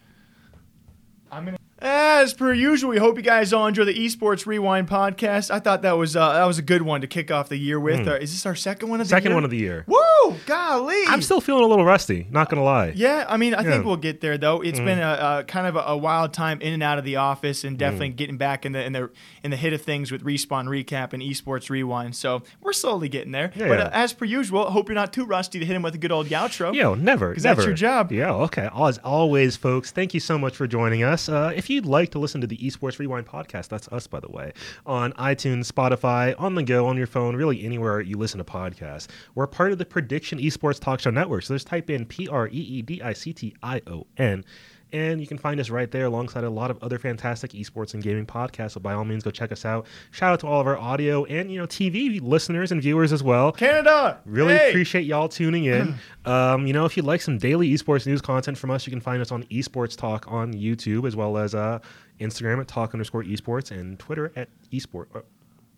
I'm 1.31 1.45
gonna. 1.45 1.66
As 1.79 2.33
per 2.33 2.53
usual, 2.53 2.89
we 2.89 2.97
hope 2.97 3.17
you 3.17 3.21
guys 3.21 3.53
all 3.53 3.67
enjoy 3.67 3.83
the 3.85 3.93
Esports 3.93 4.47
Rewind 4.47 4.89
podcast. 4.89 5.51
I 5.51 5.59
thought 5.59 5.83
that 5.83 5.91
was 5.95 6.15
uh, 6.15 6.33
that 6.33 6.45
was 6.45 6.57
a 6.57 6.63
good 6.63 6.81
one 6.81 7.01
to 7.01 7.07
kick 7.07 7.29
off 7.29 7.49
the 7.49 7.57
year 7.57 7.79
with. 7.79 8.07
Uh, 8.07 8.15
is 8.15 8.31
this 8.31 8.47
our 8.47 8.55
second 8.55 8.89
one 8.89 8.99
of 8.99 9.05
the. 9.07 9.09
Second 9.09 9.29
year? 9.29 9.35
one 9.35 9.43
of 9.43 9.51
the 9.51 9.57
year. 9.57 9.85
Woo! 9.87 10.35
Golly! 10.47 11.03
I'm 11.07 11.21
still 11.21 11.39
feeling 11.39 11.63
a 11.63 11.67
little 11.67 11.85
rusty. 11.85 12.25
Not 12.31 12.49
gonna 12.49 12.63
lie. 12.63 12.93
Yeah, 12.95 13.25
I 13.29 13.37
mean, 13.37 13.53
I 13.53 13.61
Yeah. 13.61 13.69
think 13.73 13.85
we'll 13.85 13.95
get 13.97 14.21
there 14.21 14.39
though. 14.39 14.61
It's 14.61 14.79
been 14.79 14.97
Mm-hmm. 14.97 15.23
a, 15.23 15.39
a 15.39 15.43
kind 15.43 15.67
of 15.67 15.75
a, 15.75 15.79
a 15.81 15.97
wild 15.97 16.33
time 16.33 16.59
in 16.61 16.73
and 16.73 16.81
out 16.81 16.97
of 16.97 17.05
the 17.05 17.17
office, 17.17 17.63
and 17.63 17.77
definitely 17.77 18.09
Mm. 18.09 18.15
getting 18.15 18.37
back 18.37 18.65
in 18.65 18.71
the 18.71 18.83
in 18.83 18.93
the 18.93 19.11
in 19.43 19.51
the 19.51 19.57
hit 19.57 19.73
of 19.73 19.81
things 19.83 20.11
with 20.11 20.23
respawn 20.23 20.65
recap 20.65 21.13
and 21.13 21.21
esports 21.21 21.69
rewind. 21.69 22.15
So 22.15 22.41
we're 22.59 22.73
slowly 22.73 23.07
getting 23.07 23.31
there. 23.33 23.51
Yeah, 23.55 23.67
but 23.67 23.77
yeah. 23.77 23.85
uh, 23.85 23.89
as 23.93 24.13
per 24.13 24.25
usual, 24.25 24.71
hope 24.71 24.89
you're 24.89 24.95
not 24.95 25.13
too 25.13 25.25
rusty 25.25 25.59
to 25.59 25.65
hit 25.65 25.75
him 25.75 25.83
with 25.83 25.93
a 25.93 25.99
good 25.99 26.11
old 26.11 26.25
outro. 26.29 26.73
Yo, 26.73 26.95
never. 26.95 27.35
'Cause 27.35 27.43
that's 27.43 27.63
your 27.63 27.75
job. 27.75 28.11
Yeah, 28.11 28.31
okay. 28.33 28.67
As 28.75 28.97
always, 29.03 29.55
folks, 29.55 29.91
thank 29.91 30.15
you 30.15 30.19
so 30.19 30.39
much 30.39 30.55
for 30.55 30.65
joining 30.65 31.03
us. 31.03 31.29
Uh, 31.29 31.51
if 31.67 31.71
you'd 31.71 31.85
like 31.85 32.11
to 32.11 32.17
listen 32.17 32.39
to 32.39 32.47
the 32.47 32.55
Esports 32.59 32.97
Rewind 32.97 33.25
podcast, 33.27 33.67
that's 33.67 33.89
us, 33.89 34.07
by 34.07 34.21
the 34.21 34.29
way, 34.29 34.53
on 34.85 35.11
iTunes, 35.13 35.69
Spotify, 35.69 36.33
on 36.39 36.55
the 36.55 36.63
go, 36.63 36.87
on 36.87 36.95
your 36.95 37.07
phone, 37.07 37.35
really 37.35 37.65
anywhere 37.65 37.99
you 37.99 38.17
listen 38.17 38.37
to 38.37 38.45
podcasts. 38.45 39.07
We're 39.35 39.47
part 39.47 39.73
of 39.73 39.77
the 39.77 39.83
Preediction 39.83 40.39
Esports 40.39 40.79
Talk 40.79 41.01
Show 41.01 41.09
Network. 41.09 41.43
So 41.43 41.53
just 41.55 41.67
type 41.67 41.89
in 41.89 42.05
P 42.05 42.29
R 42.29 42.47
E 42.47 42.51
E 42.51 42.81
D 42.83 43.01
I 43.01 43.11
C 43.11 43.33
T 43.33 43.53
I 43.61 43.81
O 43.85 44.07
N. 44.15 44.45
And 44.93 45.19
you 45.19 45.27
can 45.27 45.37
find 45.37 45.59
us 45.59 45.69
right 45.69 45.89
there 45.89 46.05
alongside 46.05 46.43
a 46.43 46.49
lot 46.49 46.71
of 46.71 46.81
other 46.81 46.97
fantastic 46.97 47.51
esports 47.51 47.93
and 47.93 48.01
gaming 48.01 48.25
podcasts. 48.25 48.71
So 48.71 48.79
by 48.79 48.93
all 48.93 49.05
means, 49.05 49.23
go 49.23 49.31
check 49.31 49.51
us 49.51 49.65
out. 49.65 49.85
Shout 50.11 50.33
out 50.33 50.39
to 50.41 50.47
all 50.47 50.61
of 50.61 50.67
our 50.67 50.77
audio 50.77 51.25
and 51.25 51.51
you 51.51 51.59
know 51.59 51.67
TV 51.67 52.21
listeners 52.21 52.71
and 52.71 52.81
viewers 52.81 53.11
as 53.11 53.23
well. 53.23 53.51
Canada. 53.51 54.19
Really 54.25 54.55
hey! 54.55 54.69
appreciate 54.69 55.05
y'all 55.05 55.29
tuning 55.29 55.65
in. 55.65 55.95
um, 56.25 56.65
you 56.65 56.73
know, 56.73 56.85
if 56.85 56.95
you'd 56.95 57.05
like 57.05 57.21
some 57.21 57.37
daily 57.37 57.69
esports 57.73 58.05
news 58.05 58.21
content 58.21 58.57
from 58.57 58.71
us, 58.71 58.85
you 58.87 58.91
can 58.91 59.01
find 59.01 59.21
us 59.21 59.31
on 59.31 59.43
Esports 59.45 59.97
Talk 59.97 60.25
on 60.27 60.53
YouTube 60.53 61.07
as 61.07 61.15
well 61.15 61.37
as 61.37 61.53
uh, 61.53 61.79
Instagram 62.19 62.59
at 62.59 62.67
talk 62.67 62.93
underscore 62.93 63.23
esports 63.23 63.71
and 63.71 63.99
Twitter 63.99 64.31
at 64.35 64.49
esport. 64.71 65.07
Oh, 65.15 65.23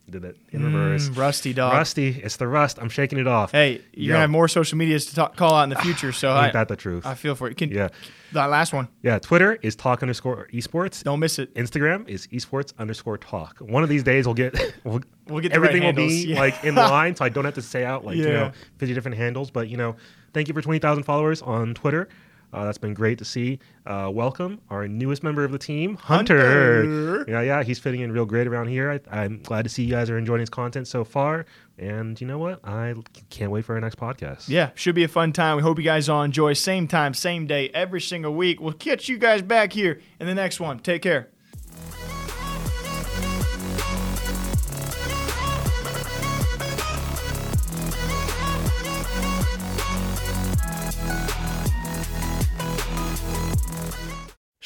did 0.09 0.23
it 0.25 0.37
in 0.51 0.63
reverse. 0.65 1.09
Mm, 1.09 1.17
rusty 1.17 1.53
dog. 1.53 1.73
Rusty, 1.73 2.19
it's 2.23 2.37
the 2.37 2.47
rust. 2.47 2.79
I'm 2.81 2.89
shaking 2.89 3.19
it 3.19 3.27
off. 3.27 3.51
Hey, 3.51 3.81
you're 3.93 4.07
Yo. 4.07 4.07
gonna 4.13 4.19
have 4.21 4.29
more 4.29 4.47
social 4.47 4.77
medias 4.77 5.05
to 5.07 5.15
talk, 5.15 5.35
call 5.35 5.53
out 5.53 5.63
in 5.63 5.69
the 5.69 5.77
future. 5.77 6.11
So 6.11 6.29
I, 6.29 6.45
Ain't 6.45 6.53
that 6.53 6.67
the 6.67 6.75
truth? 6.75 7.05
I 7.05 7.13
feel 7.15 7.35
for 7.35 7.49
it. 7.49 7.55
Can, 7.57 7.69
Yeah. 7.71 7.89
That 8.33 8.45
last 8.45 8.73
one. 8.73 8.89
yeah, 9.01 9.17
Twitter 9.17 9.57
is 9.63 9.75
talk 9.75 10.03
underscore 10.03 10.47
esports. 10.53 11.03
Don't 11.03 11.19
miss 11.19 11.39
it. 11.39 11.51
Instagram 11.55 12.07
is 12.07 12.27
esports 12.27 12.73
underscore 12.77 13.17
talk. 13.17 13.57
One 13.59 13.81
of 13.81 13.89
these 13.89 14.03
days 14.03 14.25
we'll 14.27 14.35
get 14.35 14.53
we'll, 14.83 15.01
We'll 15.27 15.39
get 15.39 15.51
the 15.53 15.59
right 15.59 15.69
everything 15.69 15.85
will 15.85 15.93
be 15.93 16.25
yeah. 16.27 16.39
like 16.39 16.63
in 16.63 16.75
line, 16.75 17.15
so 17.15 17.25
I 17.25 17.29
don't 17.29 17.45
have 17.45 17.55
to 17.55 17.61
say 17.61 17.85
out 17.85 18.05
like 18.05 18.17
you 18.17 18.25
know 18.29 18.51
fifty 18.77 18.93
different 18.93 19.17
handles. 19.17 19.49
But 19.51 19.67
you 19.69 19.77
know, 19.77 19.95
thank 20.33 20.47
you 20.47 20.53
for 20.53 20.61
twenty 20.61 20.79
thousand 20.79 21.03
followers 21.03 21.41
on 21.41 21.73
Twitter. 21.73 22.07
Uh, 22.51 22.65
that's 22.65 22.77
been 22.77 22.93
great 22.93 23.17
to 23.19 23.25
see. 23.25 23.59
Uh, 23.85 24.09
welcome 24.13 24.59
our 24.69 24.87
newest 24.87 25.23
member 25.23 25.43
of 25.43 25.51
the 25.51 25.59
team, 25.59 25.95
Hunter. 25.95 26.37
Hunter. 26.37 27.25
Yeah, 27.27 27.41
yeah, 27.41 27.63
he's 27.63 27.79
fitting 27.79 28.01
in 28.01 28.11
real 28.11 28.25
great 28.25 28.47
around 28.47 28.67
here. 28.67 28.91
I, 28.91 29.21
I'm 29.23 29.41
glad 29.43 29.63
to 29.63 29.69
see 29.69 29.83
you 29.83 29.91
guys 29.91 30.09
are 30.09 30.17
enjoying 30.17 30.39
his 30.39 30.49
content 30.49 30.87
so 30.87 31.03
far. 31.03 31.45
And 31.77 32.19
you 32.19 32.27
know 32.27 32.37
what? 32.37 32.59
I 32.63 32.95
can't 33.29 33.51
wait 33.51 33.65
for 33.65 33.75
our 33.75 33.81
next 33.81 33.97
podcast. 33.97 34.49
Yeah, 34.49 34.71
should 34.75 34.95
be 34.95 35.03
a 35.03 35.07
fun 35.07 35.31
time. 35.31 35.57
We 35.57 35.63
hope 35.63 35.77
you 35.77 35.83
guys 35.83 36.09
all 36.09 36.23
enjoy. 36.23 36.53
Same 36.53 36.87
time, 36.87 37.13
same 37.13 37.47
day, 37.47 37.69
every 37.69 38.01
single 38.01 38.33
week. 38.33 38.59
We'll 38.59 38.73
catch 38.73 39.07
you 39.07 39.17
guys 39.17 39.41
back 39.41 39.73
here 39.73 40.01
in 40.19 40.27
the 40.27 40.35
next 40.35 40.59
one. 40.59 40.79
Take 40.79 41.03
care. 41.03 41.29